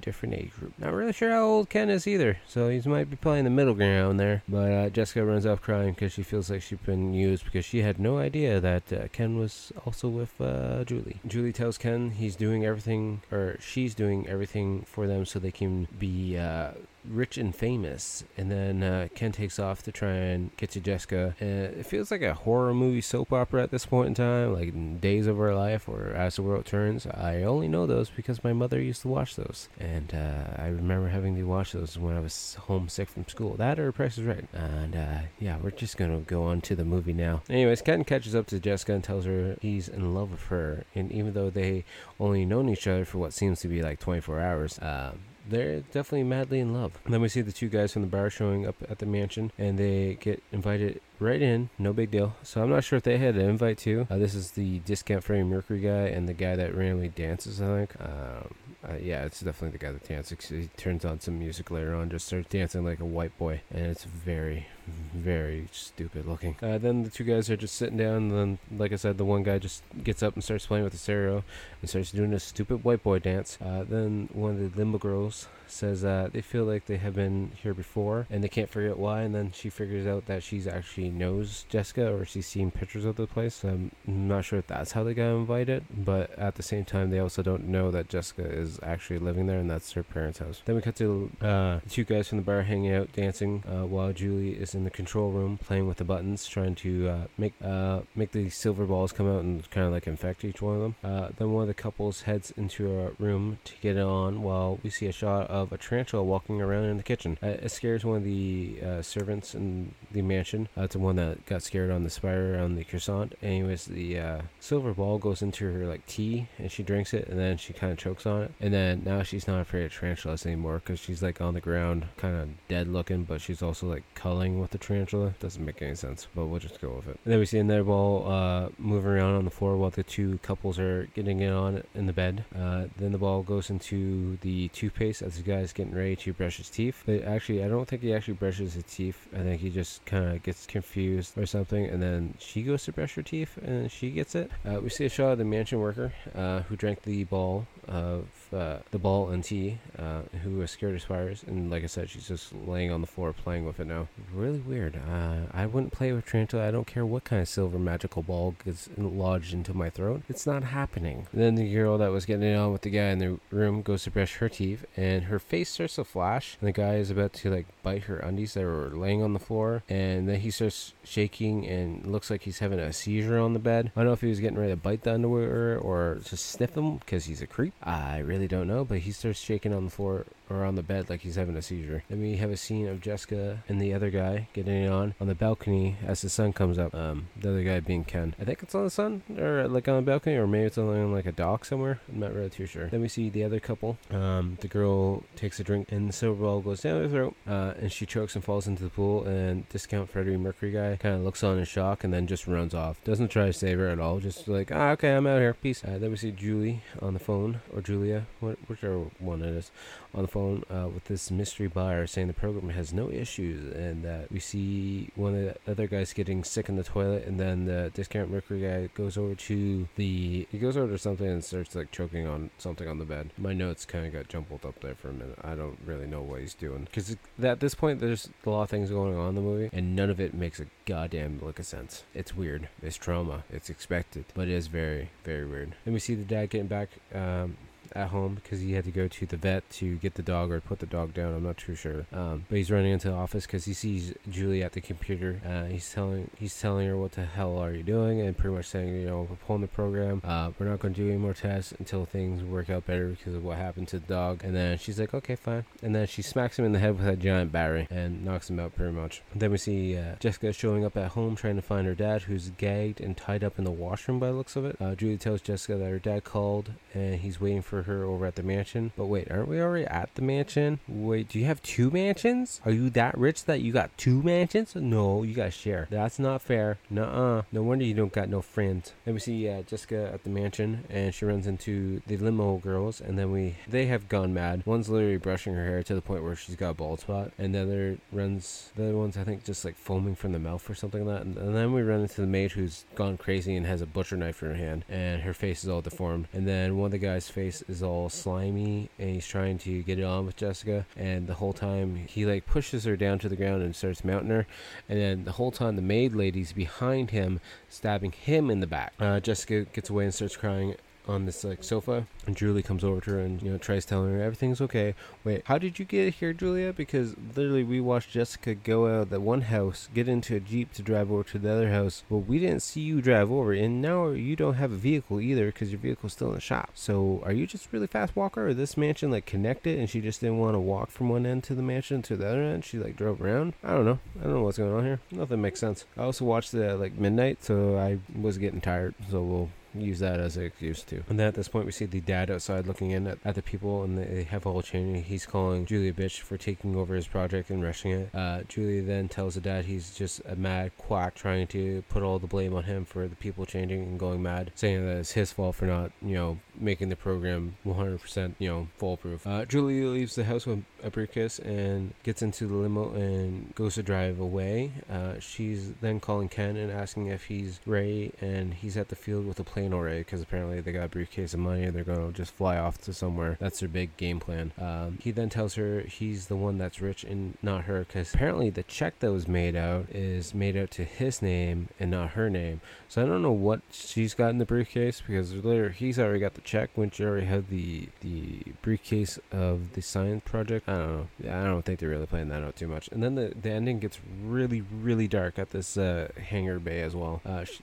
different 0.00 0.34
age 0.34 0.50
groups. 0.58 0.78
Not 0.78 0.92
really 0.92 1.12
sure 1.12 1.30
how 1.30 1.42
old 1.42 1.68
Ken 1.68 1.88
is 1.88 2.06
either, 2.06 2.38
so 2.46 2.68
he 2.68 2.80
might 2.88 3.08
be 3.08 3.16
playing 3.16 3.44
the 3.44 3.50
middle 3.50 3.74
ground 3.74 4.18
there. 4.18 4.42
But 4.48 4.72
uh, 4.72 4.90
Jessica 4.90 5.24
runs 5.24 5.46
off 5.46 5.60
crying 5.60 5.92
because 5.92 6.12
she 6.12 6.22
feels 6.22 6.50
like 6.50 6.62
she's 6.62 6.78
been 6.78 7.14
used 7.14 7.44
because 7.44 7.64
she 7.64 7.82
had 7.82 8.00
no 8.00 8.18
idea 8.18 8.60
that 8.60 8.92
uh, 8.92 9.08
Ken 9.12 9.38
was 9.38 9.72
also 9.84 10.08
with 10.08 10.40
uh, 10.40 10.84
Julie. 10.84 11.20
Julie 11.26 11.52
tells 11.52 11.78
Ken 11.78 12.10
he's 12.10 12.34
doing 12.36 12.64
everything, 12.64 13.22
or 13.30 13.56
she's 13.60 13.94
doing 13.94 14.26
everything 14.28 14.82
for 14.82 15.06
them 15.06 15.24
so 15.24 15.38
they 15.38 15.52
can 15.52 15.86
be 15.98 16.36
uh, 16.36 16.72
rich 17.08 17.38
and 17.38 17.54
famous. 17.54 18.24
And 18.36 18.50
then 18.50 18.82
uh, 18.82 19.08
Ken 19.14 19.32
takes 19.32 19.58
off 19.58 19.82
to 19.84 19.92
try 19.92 20.10
and 20.10 20.56
get 20.56 20.70
to 20.70 20.80
Jessica. 20.80 21.34
And 21.40 21.76
it 21.76 21.86
feels 21.86 22.10
like 22.10 22.22
a 22.22 22.34
horror 22.34 22.74
movie 22.74 23.00
soap 23.00 23.32
opera 23.32 23.62
at 23.62 23.70
this 23.70 23.86
point 23.86 24.08
in 24.08 24.14
time, 24.14 24.52
like 24.54 25.00
Days 25.00 25.26
of 25.26 25.38
Our 25.38 25.54
Life 25.54 25.88
or 25.88 26.12
As 26.14 26.36
the 26.36 26.42
World 26.42 26.66
Turns. 26.66 27.06
I 27.06 27.42
only 27.42 27.68
know 27.68 27.86
those 27.86 28.10
because 28.10 28.44
my 28.44 28.52
mother 28.52 28.80
used 28.80 29.02
to 29.02 29.08
watch 29.08 29.36
those. 29.36 29.68
And 29.78 30.14
uh, 30.14 30.62
I 30.62 30.68
remember 30.68 31.08
having 31.08 31.36
to 31.36 31.42
watch 31.44 31.72
those 31.72 31.98
when 31.98 32.16
I 32.16 32.20
was 32.20 32.56
homesick 32.60 33.08
from 33.08 33.26
school. 33.28 33.54
That 33.56 33.78
or 33.78 33.92
Price 33.92 34.18
is 34.18 34.24
Right. 34.24 34.46
And 34.52 34.96
uh, 34.96 35.18
yeah, 35.38 35.58
we're 35.62 35.70
just 35.70 35.96
going 35.96 36.10
to 36.10 36.24
go 36.24 36.44
on 36.44 36.60
to 36.62 36.74
the 36.74 36.84
movie 36.84 37.12
now. 37.12 37.42
Anyways, 37.48 37.82
Ken 37.82 38.04
catches 38.04 38.34
up 38.34 38.46
to 38.48 38.60
Jessica 38.60 38.94
and 38.94 39.04
tells 39.04 39.24
her 39.26 39.56
he's 39.60 39.88
in 39.88 40.14
love 40.14 40.30
with 40.30 40.44
her. 40.46 40.84
And 40.94 41.12
even 41.12 41.34
though 41.34 41.50
they 41.50 41.84
only 42.18 42.44
known 42.44 42.68
each 42.68 42.86
other 42.86 43.04
for 43.04 43.18
what 43.18 43.32
seems 43.32 43.60
to 43.60 43.68
be 43.68 43.82
like 43.82 44.00
24 44.00 44.40
hours, 44.40 44.78
um, 44.80 45.18
they're 45.48 45.80
definitely 45.80 46.24
madly 46.24 46.60
in 46.60 46.72
love. 46.72 46.92
And 47.04 47.12
then 47.12 47.20
we 47.20 47.28
see 47.28 47.40
the 47.40 47.52
two 47.52 47.68
guys 47.68 47.92
from 47.92 48.02
the 48.02 48.08
bar 48.08 48.30
showing 48.30 48.66
up 48.66 48.76
at 48.88 48.98
the 48.98 49.06
mansion, 49.06 49.52
and 49.58 49.78
they 49.78 50.16
get 50.20 50.42
invited 50.52 51.00
right 51.20 51.40
in. 51.40 51.70
No 51.78 51.92
big 51.92 52.10
deal. 52.10 52.34
So 52.42 52.62
I'm 52.62 52.70
not 52.70 52.84
sure 52.84 52.96
if 52.96 53.02
they 53.02 53.18
had 53.18 53.36
an 53.36 53.48
invite 53.48 53.78
too. 53.78 54.06
Uh, 54.10 54.18
this 54.18 54.34
is 54.34 54.52
the 54.52 54.80
discount 54.80 55.24
Freddie 55.24 55.44
Mercury 55.44 55.80
guy 55.80 56.08
and 56.08 56.28
the 56.28 56.34
guy 56.34 56.56
that 56.56 56.74
randomly 56.74 57.08
dances. 57.08 57.60
I 57.60 57.86
think. 57.86 58.00
Um, 58.00 58.54
uh, 58.88 58.96
yeah, 59.00 59.24
it's 59.24 59.40
definitely 59.40 59.78
the 59.78 59.84
guy 59.84 59.92
that 59.92 60.06
dances. 60.06 60.48
He 60.48 60.68
turns 60.76 61.04
on 61.04 61.20
some 61.20 61.38
music 61.38 61.70
later 61.70 61.94
on, 61.94 62.10
just 62.10 62.26
starts 62.26 62.48
dancing 62.48 62.84
like 62.84 63.00
a 63.00 63.04
white 63.04 63.36
boy, 63.38 63.62
and 63.70 63.86
it's 63.86 64.04
very, 64.04 64.66
very 65.14 65.68
stupid 65.72 66.26
looking. 66.26 66.56
Uh, 66.62 66.78
then 66.78 67.02
the 67.02 67.10
two 67.10 67.24
guys 67.24 67.48
are 67.48 67.56
just 67.56 67.76
sitting 67.76 67.96
down, 67.96 68.30
and 68.30 68.32
then, 68.32 68.58
like 68.76 68.92
I 68.92 68.96
said, 68.96 69.16
the 69.16 69.24
one 69.24 69.42
guy 69.42 69.58
just 69.58 69.82
gets 70.02 70.22
up 70.22 70.34
and 70.34 70.44
starts 70.44 70.66
playing 70.66 70.84
with 70.84 70.92
the 70.92 70.98
stereo 70.98 71.44
and 71.80 71.88
starts 71.88 72.12
doing 72.12 72.30
this 72.30 72.44
stupid 72.44 72.84
white 72.84 73.02
boy 73.02 73.18
dance. 73.18 73.56
Uh, 73.64 73.84
then 73.88 74.28
one 74.32 74.50
of 74.52 74.58
the 74.58 74.78
limbo 74.78 74.98
girls 74.98 75.48
says 75.74 76.04
uh, 76.04 76.28
they 76.32 76.40
feel 76.40 76.64
like 76.64 76.86
they 76.86 76.96
have 76.96 77.14
been 77.14 77.52
here 77.62 77.74
before 77.74 78.26
and 78.30 78.42
they 78.42 78.48
can't 78.48 78.70
figure 78.70 78.90
out 78.90 78.98
why. 78.98 79.22
And 79.22 79.34
then 79.34 79.52
she 79.52 79.70
figures 79.70 80.06
out 80.06 80.26
that 80.26 80.42
she's 80.42 80.66
actually 80.66 81.10
knows 81.10 81.66
Jessica 81.68 82.12
or 82.12 82.24
she's 82.24 82.46
seen 82.46 82.70
pictures 82.70 83.04
of 83.04 83.16
the 83.16 83.26
place. 83.26 83.64
I'm 83.64 83.90
not 84.06 84.44
sure 84.44 84.58
if 84.58 84.66
that's 84.66 84.92
how 84.92 85.04
they 85.04 85.14
got 85.14 85.34
invited, 85.34 85.84
but 85.90 86.36
at 86.38 86.54
the 86.54 86.62
same 86.62 86.84
time, 86.84 87.10
they 87.10 87.18
also 87.18 87.42
don't 87.42 87.66
know 87.66 87.90
that 87.90 88.08
Jessica 88.08 88.44
is 88.44 88.78
actually 88.82 89.18
living 89.18 89.46
there 89.46 89.58
and 89.58 89.70
that's 89.70 89.92
her 89.92 90.02
parents' 90.02 90.38
house. 90.38 90.62
Then 90.64 90.76
we 90.76 90.82
cut 90.82 90.96
to 90.96 91.30
uh, 91.40 91.80
two 91.88 92.04
guys 92.04 92.28
from 92.28 92.38
the 92.38 92.44
bar 92.44 92.62
hanging 92.62 92.92
out, 92.92 93.12
dancing, 93.12 93.62
uh, 93.66 93.86
while 93.86 94.12
Julie 94.12 94.52
is 94.52 94.74
in 94.74 94.84
the 94.84 94.90
control 94.90 95.30
room 95.30 95.58
playing 95.58 95.86
with 95.86 95.98
the 95.98 96.04
buttons, 96.04 96.46
trying 96.46 96.74
to 96.76 97.08
uh, 97.08 97.24
make 97.36 97.54
uh, 97.62 98.00
make 98.14 98.32
the 98.32 98.50
silver 98.50 98.84
balls 98.84 99.12
come 99.12 99.28
out 99.28 99.42
and 99.42 99.68
kind 99.70 99.86
of 99.86 99.92
like 99.92 100.06
infect 100.06 100.44
each 100.44 100.62
one 100.62 100.76
of 100.76 100.82
them. 100.82 100.94
Uh, 101.02 101.28
then 101.36 101.52
one 101.52 101.62
of 101.62 101.68
the 101.68 101.74
couples 101.74 102.22
heads 102.22 102.52
into 102.56 103.00
a 103.00 103.10
room 103.22 103.58
to 103.64 103.74
get 103.80 103.96
it 103.96 104.02
on 104.02 104.42
while 104.42 104.78
we 104.82 104.90
see 104.90 105.06
a 105.06 105.12
shot 105.12 105.48
of 105.48 105.63
a 105.72 105.78
tarantula 105.78 106.22
walking 106.22 106.60
around 106.60 106.84
in 106.84 106.96
the 106.96 107.02
kitchen. 107.02 107.38
Uh, 107.42 107.48
it 107.48 107.70
scares 107.70 108.04
one 108.04 108.18
of 108.18 108.24
the 108.24 108.76
uh, 108.84 109.02
servants 109.02 109.54
in 109.54 109.94
the 110.12 110.22
mansion. 110.22 110.68
Uh, 110.76 110.82
it's 110.82 110.94
the 110.94 110.98
one 110.98 111.16
that 111.16 111.44
got 111.46 111.62
scared 111.62 111.90
on 111.90 112.04
the 112.04 112.10
spire 112.10 112.58
on 112.58 112.74
the 112.74 112.84
croissant. 112.84 113.34
Anyways, 113.42 113.86
the 113.86 114.18
uh, 114.18 114.40
silver 114.60 114.92
ball 114.92 115.18
goes 115.18 115.42
into 115.42 115.70
her 115.72 115.86
like 115.86 116.06
tea 116.06 116.48
and 116.58 116.70
she 116.70 116.82
drinks 116.82 117.14
it 117.14 117.28
and 117.28 117.38
then 117.38 117.56
she 117.56 117.72
kind 117.72 117.92
of 117.92 117.98
chokes 117.98 118.26
on 118.26 118.42
it. 118.42 118.52
And 118.60 118.72
then 118.72 119.02
now 119.04 119.22
she's 119.22 119.46
not 119.46 119.60
afraid 119.60 119.84
of 119.84 119.94
tarantulas 119.94 120.46
anymore 120.46 120.80
because 120.84 121.00
she's 121.00 121.22
like 121.22 121.40
on 121.40 121.54
the 121.54 121.60
ground, 121.60 122.06
kind 122.16 122.36
of 122.36 122.48
dead 122.68 122.88
looking, 122.88 123.24
but 123.24 123.40
she's 123.40 123.62
also 123.62 123.86
like 123.86 124.04
culling 124.14 124.60
with 124.60 124.70
the 124.70 124.78
tarantula. 124.78 125.34
Doesn't 125.40 125.64
make 125.64 125.82
any 125.82 125.94
sense, 125.94 126.26
but 126.34 126.46
we'll 126.46 126.60
just 126.60 126.80
go 126.80 126.94
with 126.96 127.08
it. 127.08 127.18
And 127.24 127.32
then 127.32 127.38
we 127.38 127.46
see 127.46 127.58
another 127.58 127.84
ball 127.84 128.30
uh, 128.30 128.68
moving 128.78 129.10
around 129.10 129.34
on 129.36 129.44
the 129.44 129.50
floor 129.50 129.76
while 129.76 129.90
the 129.90 130.02
two 130.02 130.38
couples 130.42 130.78
are 130.78 131.08
getting 131.14 131.40
it 131.40 131.52
on 131.52 131.82
in 131.94 132.06
the 132.06 132.12
bed. 132.12 132.44
Uh, 132.56 132.84
then 132.96 133.12
the 133.12 133.18
ball 133.18 133.42
goes 133.42 133.70
into 133.70 134.36
the 134.40 134.68
toothpaste 134.68 135.22
as 135.22 135.38
guy's 135.44 135.72
getting 135.72 135.94
ready 135.94 136.16
to 136.16 136.32
brush 136.32 136.56
his 136.56 136.70
teeth. 136.70 137.02
But 137.06 137.22
actually, 137.22 137.64
I 137.64 137.68
don't 137.68 137.86
think 137.86 138.02
he 138.02 138.14
actually 138.14 138.34
brushes 138.34 138.74
his 138.74 138.84
teeth. 138.84 139.28
I 139.34 139.38
think 139.38 139.60
he 139.60 139.70
just 139.70 140.04
kind 140.06 140.30
of 140.30 140.42
gets 140.42 140.66
confused 140.66 141.36
or 141.38 141.46
something. 141.46 141.84
And 141.86 142.02
then 142.02 142.34
she 142.38 142.62
goes 142.62 142.84
to 142.84 142.92
brush 142.92 143.14
her 143.14 143.22
teeth 143.22 143.56
and 143.58 143.90
she 143.90 144.10
gets 144.10 144.34
it. 144.34 144.50
Uh, 144.64 144.80
we 144.80 144.88
see 144.88 145.04
a 145.04 145.08
shot 145.08 145.32
of 145.32 145.38
the 145.38 145.44
mansion 145.44 145.80
worker 145.80 146.12
uh, 146.34 146.60
who 146.60 146.76
drank 146.76 147.02
the 147.02 147.24
ball 147.24 147.66
of 147.86 148.43
uh, 148.54 148.78
the 148.90 148.98
ball 148.98 149.30
and 149.30 149.44
tea, 149.44 149.78
uh, 149.98 150.22
scared 150.66 150.94
of 150.94 151.02
spiders. 151.02 151.44
And 151.46 151.70
like 151.70 151.82
I 151.82 151.86
said, 151.86 152.10
she's 152.10 152.28
just 152.28 152.54
laying 152.54 152.90
on 152.90 153.00
the 153.00 153.06
floor 153.06 153.32
playing 153.32 153.66
with 153.66 153.80
it 153.80 153.86
now. 153.86 154.08
Really 154.32 154.60
weird. 154.60 154.96
Uh, 154.96 155.50
I 155.52 155.66
wouldn't 155.66 155.92
play 155.92 156.12
with 156.12 156.26
tarantula. 156.26 156.68
I 156.68 156.70
don't 156.70 156.86
care 156.86 157.04
what 157.04 157.24
kind 157.24 157.42
of 157.42 157.48
silver 157.48 157.78
magical 157.78 158.22
ball 158.22 158.54
gets 158.64 158.88
lodged 158.96 159.52
into 159.52 159.74
my 159.74 159.90
throat. 159.90 160.22
It's 160.28 160.46
not 160.46 160.64
happening. 160.64 161.26
Then 161.32 161.54
the 161.56 161.72
girl 161.72 161.98
that 161.98 162.10
was 162.10 162.24
getting 162.24 162.48
it 162.48 162.56
on 162.56 162.72
with 162.72 162.82
the 162.82 162.90
guy 162.90 163.08
in 163.08 163.18
the 163.18 163.38
room 163.50 163.82
goes 163.82 164.04
to 164.04 164.10
brush 164.10 164.36
her 164.36 164.48
teeth, 164.48 164.86
and 164.96 165.24
her 165.24 165.38
face 165.38 165.70
starts 165.70 165.96
to 165.96 166.04
flash. 166.04 166.56
And 166.60 166.68
the 166.68 166.72
guy 166.72 166.94
is 166.96 167.10
about 167.10 167.32
to 167.34 167.50
like 167.50 167.66
bite 167.82 168.04
her 168.04 168.18
undies 168.18 168.54
that 168.54 168.64
were 168.64 168.90
laying 168.90 169.22
on 169.22 169.32
the 169.32 169.38
floor, 169.38 169.82
and 169.88 170.28
then 170.28 170.40
he 170.40 170.50
starts 170.50 170.93
shaking 171.04 171.66
and 171.66 172.06
looks 172.06 172.30
like 172.30 172.42
he's 172.42 172.58
having 172.58 172.78
a 172.78 172.92
seizure 172.92 173.38
on 173.38 173.52
the 173.52 173.58
bed. 173.58 173.92
I 173.94 174.00
don't 174.00 174.06
know 174.06 174.12
if 174.12 174.20
he 174.20 174.28
was 174.28 174.40
getting 174.40 174.58
ready 174.58 174.72
to 174.72 174.76
bite 174.76 175.02
the 175.02 175.14
underwear 175.14 175.78
or 175.78 176.18
just 176.24 176.46
sniff 176.46 176.74
them 176.74 176.98
because 176.98 177.24
he's 177.26 177.42
a 177.42 177.46
creep. 177.46 177.74
I 177.82 178.18
really 178.18 178.48
don't 178.48 178.68
know, 178.68 178.84
but 178.84 178.98
he 178.98 179.12
starts 179.12 179.40
shaking 179.40 179.72
on 179.72 179.84
the 179.84 179.90
floor 179.90 180.26
or 180.50 180.64
on 180.64 180.74
the 180.74 180.82
bed 180.82 181.08
like 181.10 181.20
he's 181.20 181.36
having 181.36 181.56
a 181.56 181.62
seizure. 181.62 182.04
Then 182.08 182.20
we 182.20 182.36
have 182.36 182.50
a 182.50 182.56
scene 182.56 182.88
of 182.88 183.00
Jessica 183.00 183.62
and 183.68 183.80
the 183.80 183.94
other 183.94 184.10
guy 184.10 184.48
getting 184.52 184.88
on 184.88 185.14
on 185.20 185.26
the 185.26 185.34
balcony 185.34 185.96
as 186.06 186.22
the 186.22 186.28
sun 186.28 186.52
comes 186.52 186.78
up. 186.78 186.94
Um, 186.94 187.28
the 187.40 187.50
other 187.50 187.62
guy 187.62 187.80
being 187.80 188.04
Ken. 188.04 188.34
I 188.40 188.44
think 188.44 188.62
it's 188.62 188.74
on 188.74 188.84
the 188.84 188.90
sun 188.90 189.22
or 189.38 189.66
like 189.68 189.88
on 189.88 189.96
the 189.96 190.02
balcony, 190.02 190.36
or 190.36 190.46
maybe 190.46 190.66
it's 190.66 190.78
on 190.78 191.12
like 191.12 191.26
a 191.26 191.32
dock 191.32 191.64
somewhere. 191.64 192.00
I'm 192.08 192.20
not 192.20 192.34
really 192.34 192.50
too 192.50 192.66
sure. 192.66 192.88
Then 192.88 193.00
we 193.00 193.08
see 193.08 193.30
the 193.30 193.44
other 193.44 193.60
couple. 193.60 193.98
Um, 194.10 194.58
the 194.60 194.68
girl 194.68 195.24
takes 195.36 195.60
a 195.60 195.64
drink 195.64 195.90
and 195.90 196.08
the 196.08 196.12
silver 196.12 196.42
ball 196.42 196.60
goes 196.60 196.82
down 196.82 197.02
her 197.02 197.08
throat, 197.08 197.36
uh, 197.46 197.74
and 197.80 197.92
she 197.92 198.06
chokes 198.06 198.34
and 198.34 198.44
falls 198.44 198.66
into 198.66 198.82
the 198.82 198.90
pool. 198.90 199.24
And 199.24 199.68
discount 199.68 200.10
Freddie 200.10 200.36
Mercury 200.36 200.72
guy 200.72 200.96
kind 200.96 201.14
of 201.14 201.22
looks 201.22 201.42
on 201.42 201.58
in 201.58 201.64
shock 201.64 202.04
and 202.04 202.12
then 202.12 202.26
just 202.26 202.46
runs 202.46 202.74
off. 202.74 203.02
Doesn't 203.04 203.28
try 203.28 203.46
to 203.46 203.52
save 203.52 203.78
her 203.78 203.88
at 203.88 204.00
all. 204.00 204.20
Just 204.20 204.48
like, 204.48 204.70
ah, 204.72 204.90
okay, 204.90 205.14
I'm 205.14 205.26
out 205.26 205.40
here. 205.40 205.54
Peace. 205.54 205.84
Uh, 205.84 205.98
then 205.98 206.10
we 206.10 206.16
see 206.16 206.30
Julie 206.30 206.82
on 207.00 207.14
the 207.14 207.20
phone 207.20 207.60
or 207.74 207.80
Julia, 207.80 208.26
whichever 208.40 209.06
one 209.18 209.42
it 209.42 209.54
is, 209.54 209.70
on 210.14 210.22
the 210.22 210.28
phone 210.28 210.62
uh, 210.70 210.88
with 210.88 211.04
this 211.04 211.30
mystery 211.30 211.66
buyer 211.66 212.06
saying 212.06 212.28
the 212.28 212.32
program 212.32 212.70
has 212.70 212.92
no 212.92 213.10
issues 213.10 213.74
and 213.74 214.04
that 214.04 214.30
we 214.30 214.38
see 214.38 215.10
one 215.16 215.34
of 215.34 215.40
the 215.64 215.70
other 215.70 215.86
guys 215.86 216.12
getting 216.12 216.44
sick 216.44 216.68
in 216.68 216.76
the 216.76 216.84
toilet 216.84 217.26
and 217.26 217.38
then 217.38 217.64
the 217.64 217.90
discount 217.94 218.30
mercury 218.30 218.60
guy 218.60 218.88
goes 218.94 219.16
over 219.18 219.34
to 219.34 219.88
the 219.96 220.46
he 220.50 220.58
goes 220.58 220.76
over 220.76 220.92
to 220.92 220.98
something 220.98 221.26
and 221.26 221.44
starts 221.44 221.74
like 221.74 221.90
choking 221.90 222.26
on 222.26 222.50
something 222.58 222.88
on 222.88 222.98
the 222.98 223.04
bed. 223.04 223.30
My 223.36 223.52
notes 223.52 223.84
kind 223.84 224.06
of 224.06 224.12
got 224.12 224.28
jumbled 224.28 224.64
up 224.64 224.80
there 224.80 224.94
for 224.94 225.08
a 225.08 225.12
minute. 225.12 225.38
I 225.42 225.54
don't 225.54 225.78
really 225.84 226.06
know 226.06 226.22
what 226.22 226.40
he's 226.40 226.54
doing. 226.54 226.84
Because 226.84 227.16
at 227.42 227.60
this 227.60 227.74
point 227.74 228.00
there's 228.00 228.28
a 228.46 228.50
lot 228.50 228.62
of 228.62 228.70
things 228.70 228.90
going 228.90 229.16
on 229.16 229.30
in 229.30 229.34
the 229.34 229.40
movie 229.40 229.70
and 229.72 229.96
none 229.96 230.10
of 230.10 230.20
it 230.20 230.34
makes 230.34 230.60
a 230.60 230.66
goddamn 230.86 231.40
lick 231.42 231.58
of 231.58 231.66
sense. 231.66 232.04
It's 232.14 232.36
weird. 232.36 232.68
It's 232.82 232.98
Troma. 232.98 233.42
It's 233.50 233.70
expected. 233.70 234.26
But 234.34 234.48
it 234.48 234.54
is 234.54 234.68
very 234.68 235.10
very 235.24 235.46
weird. 235.46 235.74
Then 235.84 235.94
we 235.94 236.00
see 236.00 236.14
the 236.14 236.24
dad 236.24 236.50
getting 236.50 236.68
back 236.68 236.90
um 237.12 237.56
at 237.94 238.08
home 238.08 238.34
because 238.34 238.60
he 238.60 238.72
had 238.72 238.84
to 238.84 238.90
go 238.90 239.08
to 239.08 239.26
the 239.26 239.36
vet 239.36 239.68
to 239.70 239.96
get 239.96 240.14
the 240.14 240.22
dog 240.22 240.50
or 240.50 240.60
put 240.60 240.78
the 240.78 240.86
dog 240.86 241.14
down. 241.14 241.34
I'm 241.34 241.42
not 241.42 241.56
too 241.56 241.74
sure. 241.74 242.06
Um, 242.12 242.44
but 242.48 242.58
he's 242.58 242.70
running 242.70 242.92
into 242.92 243.08
the 243.08 243.14
office 243.14 243.46
because 243.46 243.64
he 243.64 243.74
sees 243.74 244.14
Julie 244.28 244.62
at 244.62 244.72
the 244.72 244.80
computer. 244.80 245.40
Uh, 245.46 245.64
he's 245.64 245.92
telling 245.92 246.30
he's 246.38 246.58
telling 246.60 246.86
her 246.86 246.96
what 246.96 247.12
the 247.12 247.24
hell 247.24 247.58
are 247.58 247.72
you 247.72 247.82
doing, 247.82 248.20
and 248.20 248.36
pretty 248.36 248.56
much 248.56 248.66
saying 248.66 248.94
you 248.94 249.06
know 249.06 249.26
we're 249.28 249.36
pulling 249.36 249.62
the 249.62 249.68
program. 249.68 250.20
Uh, 250.24 250.50
we're 250.58 250.66
not 250.66 250.80
going 250.80 250.94
to 250.94 251.00
do 251.00 251.08
any 251.08 251.18
more 251.18 251.34
tests 251.34 251.72
until 251.78 252.04
things 252.04 252.42
work 252.42 252.70
out 252.70 252.86
better 252.86 253.08
because 253.08 253.34
of 253.34 253.44
what 253.44 253.58
happened 253.58 253.88
to 253.88 253.98
the 253.98 254.06
dog. 254.06 254.42
And 254.44 254.54
then 254.54 254.78
she's 254.78 254.98
like, 254.98 255.14
okay, 255.14 255.36
fine. 255.36 255.64
And 255.82 255.94
then 255.94 256.06
she 256.06 256.22
smacks 256.22 256.58
him 256.58 256.64
in 256.64 256.72
the 256.72 256.78
head 256.78 256.98
with 256.98 257.06
a 257.06 257.16
giant 257.16 257.52
battery 257.52 257.86
and 257.90 258.24
knocks 258.24 258.50
him 258.50 258.60
out 258.60 258.74
pretty 258.74 258.92
much. 258.92 259.22
Then 259.34 259.50
we 259.50 259.58
see 259.58 259.96
uh, 259.96 260.16
Jessica 260.20 260.52
showing 260.52 260.84
up 260.84 260.96
at 260.96 261.12
home 261.12 261.36
trying 261.36 261.56
to 261.56 261.62
find 261.62 261.86
her 261.86 261.94
dad, 261.94 262.22
who's 262.22 262.50
gagged 262.50 263.00
and 263.00 263.16
tied 263.16 263.44
up 263.44 263.58
in 263.58 263.64
the 263.64 263.70
washroom 263.70 264.18
by 264.18 264.28
the 264.28 264.32
looks 264.34 264.56
of 264.56 264.64
it. 264.64 264.76
Uh, 264.80 264.94
Julie 264.94 265.18
tells 265.18 265.40
Jessica 265.40 265.76
that 265.76 265.90
her 265.90 265.98
dad 265.98 266.24
called 266.24 266.70
and 266.92 267.20
he's 267.20 267.40
waiting 267.40 267.62
for 267.62 267.83
her 267.84 268.04
over 268.04 268.26
at 268.26 268.36
the 268.36 268.42
mansion. 268.42 268.92
But 268.96 269.06
wait, 269.06 269.30
aren't 269.30 269.48
we 269.48 269.60
already 269.60 269.86
at 269.86 270.14
the 270.14 270.22
mansion? 270.22 270.80
Wait, 270.88 271.28
do 271.28 271.38
you 271.38 271.44
have 271.46 271.62
two 271.62 271.90
mansions? 271.90 272.60
Are 272.64 272.70
you 272.72 272.90
that 272.90 273.16
rich 273.16 273.44
that 273.44 273.60
you 273.60 273.72
got 273.72 273.96
two 273.96 274.22
mansions? 274.22 274.74
No, 274.74 275.22
you 275.22 275.34
gotta 275.34 275.50
share. 275.50 275.86
That's 275.90 276.18
not 276.18 276.42
fair. 276.42 276.78
Nuh-uh. 276.90 277.42
No 277.52 277.62
wonder 277.62 277.84
you 277.84 277.94
don't 277.94 278.12
got 278.12 278.28
no 278.28 278.40
friends. 278.40 278.92
Then 279.04 279.14
we 279.14 279.20
see 279.20 279.48
uh, 279.48 279.62
Jessica 279.62 280.10
at 280.12 280.24
the 280.24 280.30
mansion, 280.30 280.84
and 280.90 281.14
she 281.14 281.24
runs 281.24 281.46
into 281.46 282.00
the 282.06 282.16
limo 282.16 282.58
girls, 282.58 283.00
and 283.00 283.18
then 283.18 283.30
we 283.30 283.56
they 283.68 283.86
have 283.86 284.08
gone 284.08 284.34
mad. 284.34 284.62
One's 284.66 284.88
literally 284.88 285.16
brushing 285.16 285.54
her 285.54 285.64
hair 285.64 285.82
to 285.82 285.94
the 285.94 286.00
point 286.02 286.22
where 286.22 286.36
she's 286.36 286.56
got 286.56 286.70
a 286.70 286.74
bald 286.74 287.00
spot, 287.00 287.32
and 287.38 287.54
the 287.54 287.62
other 287.62 287.98
runs. 288.12 288.70
The 288.76 288.84
other 288.84 288.96
one's 288.96 289.16
I 289.16 289.24
think 289.24 289.44
just 289.44 289.64
like 289.64 289.76
foaming 289.76 290.14
from 290.14 290.32
the 290.32 290.38
mouth 290.38 290.68
or 290.68 290.74
something 290.74 291.06
like 291.06 291.18
that. 291.18 291.26
And, 291.26 291.36
and 291.36 291.54
then 291.54 291.72
we 291.72 291.82
run 291.82 292.00
into 292.00 292.20
the 292.20 292.26
maid 292.26 292.52
who's 292.52 292.84
gone 292.94 293.16
crazy 293.16 293.56
and 293.56 293.66
has 293.66 293.80
a 293.80 293.86
butcher 293.86 294.16
knife 294.16 294.42
in 294.42 294.48
her 294.50 294.54
hand, 294.54 294.84
and 294.88 295.22
her 295.22 295.34
face 295.34 295.64
is 295.64 295.70
all 295.70 295.80
deformed. 295.80 296.28
And 296.32 296.46
then 296.46 296.76
one 296.76 296.86
of 296.86 296.92
the 296.92 296.98
guy's 296.98 297.28
face 297.28 297.62
is 297.68 297.73
all 297.82 298.08
slimy 298.08 298.90
and 298.98 299.10
he's 299.10 299.26
trying 299.26 299.58
to 299.58 299.82
get 299.82 299.98
it 299.98 300.02
on 300.04 300.26
with 300.26 300.36
Jessica 300.36 300.86
and 300.96 301.26
the 301.26 301.34
whole 301.34 301.52
time 301.52 301.96
he 302.08 302.24
like 302.26 302.46
pushes 302.46 302.84
her 302.84 302.96
down 302.96 303.18
to 303.18 303.28
the 303.28 303.36
ground 303.36 303.62
and 303.62 303.74
starts 303.74 304.04
mounting 304.04 304.30
her 304.30 304.46
and 304.88 305.00
then 305.00 305.24
the 305.24 305.32
whole 305.32 305.50
time 305.50 305.76
the 305.76 305.82
maid 305.82 306.14
lady's 306.14 306.52
behind 306.52 307.10
him 307.10 307.40
stabbing 307.68 308.12
him 308.12 308.50
in 308.50 308.60
the 308.60 308.66
back. 308.66 308.92
Uh, 308.98 309.20
Jessica 309.20 309.64
gets 309.72 309.90
away 309.90 310.04
and 310.04 310.14
starts 310.14 310.36
crying 310.36 310.74
on 311.06 311.26
this 311.26 311.44
like 311.44 311.62
sofa 311.62 312.06
and 312.26 312.36
Julie 312.36 312.62
comes 312.62 312.82
over 312.82 313.00
to 313.00 313.10
her 313.10 313.18
and 313.18 313.42
you 313.42 313.50
know 313.50 313.58
tries 313.58 313.84
telling 313.84 314.12
her 314.12 314.22
everything's 314.22 314.60
okay. 314.60 314.94
Wait, 315.22 315.42
how 315.46 315.58
did 315.58 315.78
you 315.78 315.84
get 315.84 316.14
here, 316.14 316.32
Julia? 316.32 316.72
Because 316.72 317.14
literally 317.36 317.64
we 317.64 317.80
watched 317.80 318.10
Jessica 318.10 318.54
go 318.54 318.86
out 318.86 319.02
of 319.02 319.10
the 319.10 319.20
one 319.20 319.42
house, 319.42 319.88
get 319.94 320.08
into 320.08 320.36
a 320.36 320.40
jeep 320.40 320.72
to 320.74 320.82
drive 320.82 321.10
over 321.10 321.24
to 321.24 321.38
the 321.38 321.52
other 321.52 321.70
house, 321.70 322.04
but 322.08 322.18
we 322.18 322.38
didn't 322.38 322.62
see 322.62 322.80
you 322.80 323.00
drive 323.00 323.30
over, 323.30 323.52
and 323.52 323.82
now 323.82 324.08
you 324.08 324.36
don't 324.36 324.54
have 324.54 324.72
a 324.72 324.76
vehicle 324.76 325.20
either 325.20 325.46
because 325.46 325.70
your 325.70 325.80
vehicle's 325.80 326.12
still 326.12 326.28
in 326.28 326.34
the 326.34 326.40
shop. 326.40 326.70
So 326.74 327.22
are 327.24 327.32
you 327.32 327.46
just 327.46 327.72
really 327.72 327.86
fast 327.86 328.16
walker, 328.16 328.48
or 328.48 328.54
this 328.54 328.76
mansion 328.76 329.10
like 329.10 329.26
connected 329.26 329.78
and 329.78 329.88
she 329.88 330.00
just 330.00 330.20
didn't 330.20 330.38
want 330.38 330.54
to 330.54 330.60
walk 330.60 330.90
from 330.90 331.08
one 331.08 331.26
end 331.26 331.44
to 331.44 331.54
the 331.54 331.62
mansion 331.62 332.02
to 332.02 332.16
the 332.16 332.28
other 332.28 332.42
end? 332.42 332.64
She 332.64 332.78
like 332.78 332.96
drove 332.96 333.20
around. 333.20 333.54
I 333.62 333.70
don't 333.70 333.84
know. 333.84 333.98
I 334.20 334.24
don't 334.24 334.34
know 334.34 334.42
what's 334.42 334.58
going 334.58 334.74
on 334.74 334.84
here. 334.84 335.00
Nothing 335.10 335.40
makes 335.40 335.60
sense. 335.60 335.84
I 335.96 336.02
also 336.02 336.24
watched 336.24 336.54
it 336.54 336.62
at 336.62 336.80
like 336.80 336.94
midnight, 336.94 337.44
so 337.44 337.76
I 337.76 337.98
was 338.18 338.38
getting 338.38 338.60
tired. 338.60 338.94
So 339.10 339.22
we'll 339.22 339.50
use 339.80 339.98
that 340.00 340.20
as 340.20 340.36
an 340.36 340.44
excuse 340.44 340.82
too. 340.82 341.02
And 341.08 341.18
then 341.18 341.26
at 341.26 341.34
this 341.34 341.48
point, 341.48 341.66
we 341.66 341.72
see 341.72 341.86
the 341.86 342.00
dad 342.00 342.30
outside 342.30 342.66
looking 342.66 342.90
in 342.90 343.06
at, 343.06 343.18
at 343.24 343.34
the 343.34 343.42
people, 343.42 343.82
and 343.82 343.98
they 343.98 344.24
have 344.24 344.46
a 344.46 344.52
whole 344.52 344.62
chain. 344.62 345.02
He's 345.02 345.26
calling 345.26 345.66
Julie 345.66 345.88
a 345.88 345.92
bitch 345.92 346.20
for 346.20 346.36
taking 346.36 346.76
over 346.76 346.94
his 346.94 347.06
project 347.06 347.50
and 347.50 347.62
rushing 347.62 347.92
it. 347.92 348.10
Uh, 348.14 348.42
Julie 348.48 348.80
then 348.80 349.08
tells 349.08 349.34
the 349.34 349.40
dad 349.40 349.64
he's 349.64 349.94
just 349.94 350.20
a 350.26 350.36
mad 350.36 350.72
quack 350.78 351.14
trying 351.14 351.46
to 351.48 351.82
put 351.88 352.02
all 352.02 352.18
the 352.18 352.26
blame 352.26 352.54
on 352.54 352.64
him 352.64 352.84
for 352.84 353.08
the 353.08 353.16
people 353.16 353.46
changing 353.46 353.82
and 353.82 353.98
going 353.98 354.22
mad, 354.22 354.52
saying 354.54 354.84
that 354.86 354.98
it's 354.98 355.12
his 355.12 355.32
fault 355.32 355.56
for 355.56 355.66
not, 355.66 355.92
you 356.02 356.14
know, 356.14 356.38
making 356.60 356.88
the 356.88 356.96
program 356.96 357.56
100%, 357.66 358.34
you 358.38 358.48
know, 358.48 358.68
foolproof. 358.76 359.26
Uh, 359.26 359.44
Julie 359.44 359.84
leaves 359.84 360.14
the 360.14 360.24
house 360.24 360.46
with 360.46 360.64
a 360.82 360.90
briefcase 360.90 361.38
and 361.38 361.94
gets 362.02 362.22
into 362.22 362.46
the 362.46 362.54
limo 362.54 362.92
and 362.92 363.54
goes 363.54 363.74
to 363.74 363.82
drive 363.82 364.20
away. 364.20 364.72
Uh, 364.90 365.18
she's 365.18 365.72
then 365.80 366.00
calling 366.00 366.28
Ken 366.28 366.56
and 366.56 366.70
asking 366.70 367.06
if 367.06 367.24
he's 367.24 367.60
ready, 367.66 368.12
and 368.20 368.54
he's 368.54 368.76
at 368.76 368.88
the 368.88 368.96
field 368.96 369.26
with 369.26 369.40
a 369.40 369.44
plane 369.44 369.72
already 369.72 370.00
because 370.00 370.20
apparently 370.22 370.60
they 370.60 370.72
got 370.72 370.84
a 370.84 370.88
briefcase 370.88 371.34
of 371.34 371.40
money 371.40 371.64
and 371.64 371.74
they're 371.74 371.84
going 371.84 372.06
to 372.06 372.16
just 372.16 372.34
fly 372.34 372.56
off 372.56 372.78
to 372.82 372.92
somewhere. 372.92 373.36
That's 373.40 373.60
their 373.60 373.68
big 373.68 373.96
game 373.96 374.20
plan. 374.20 374.52
Um, 374.58 374.98
he 375.00 375.10
then 375.10 375.28
tells 375.28 375.54
her 375.54 375.80
he's 375.80 376.26
the 376.26 376.36
one 376.36 376.58
that's 376.58 376.80
rich 376.80 377.04
and 377.04 377.36
not 377.42 377.64
her 377.64 377.80
because 377.80 378.14
apparently 378.14 378.50
the 378.50 378.62
check 378.62 378.98
that 379.00 379.12
was 379.12 379.28
made 379.28 379.56
out 379.56 379.86
is 379.90 380.34
made 380.34 380.56
out 380.56 380.70
to 380.72 380.84
his 380.84 381.22
name 381.22 381.68
and 381.80 381.90
not 381.90 382.10
her 382.10 382.30
name. 382.30 382.60
So 382.88 383.02
I 383.02 383.06
don't 383.06 383.22
know 383.22 383.32
what 383.32 383.60
she's 383.70 384.14
got 384.14 384.30
in 384.30 384.38
the 384.38 384.44
briefcase 384.44 385.02
because 385.04 385.34
later 385.34 385.70
he's 385.70 385.98
already 385.98 386.20
got 386.20 386.34
the 386.34 386.40
check 386.44 386.70
when 386.74 386.90
already 387.00 387.26
had 387.26 387.48
the 387.48 387.88
the 388.00 388.40
briefcase 388.62 389.18
of 389.32 389.72
the 389.72 389.82
science 389.82 390.22
project. 390.24 390.68
I 390.68 390.72
don't 390.72 390.96
know. 391.24 391.30
I 391.30 391.44
don't 391.44 391.64
think 391.64 391.80
they're 391.80 391.88
really 391.88 392.06
playing 392.06 392.28
that 392.28 392.42
out 392.42 392.56
too 392.56 392.68
much. 392.68 392.88
And 392.92 393.02
then 393.02 393.14
the, 393.14 393.32
the 393.40 393.50
ending 393.50 393.80
gets 393.80 393.98
really 394.22 394.60
really 394.60 395.08
dark 395.08 395.38
at 395.38 395.50
this 395.50 395.76
uh, 395.76 396.08
hangar 396.28 396.58
bay 396.58 396.82
as 396.82 396.94
well 396.94 397.20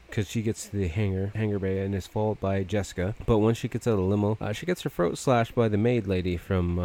because 0.07 0.27
she 0.27 0.41
gets 0.41 0.67
to 0.67 0.75
the 0.75 0.87
hangar 0.87 1.31
hangar 1.35 1.59
bay 1.59 1.79
and 1.79 1.95
is 1.95 2.07
followed 2.07 2.39
by 2.39 2.63
Jessica. 2.63 3.15
But 3.25 3.37
once 3.37 3.57
she 3.57 3.67
gets 3.67 3.87
out 3.87 3.91
of 3.91 3.97
the 3.99 4.03
limo, 4.03 4.37
uh, 4.41 4.53
she 4.53 4.65
gets 4.65 4.81
her 4.81 4.89
throat 4.89 5.17
slashed 5.17 5.55
by 5.55 5.67
the 5.67 5.77
maid 5.77 6.07
lady 6.07 6.37
from. 6.37 6.79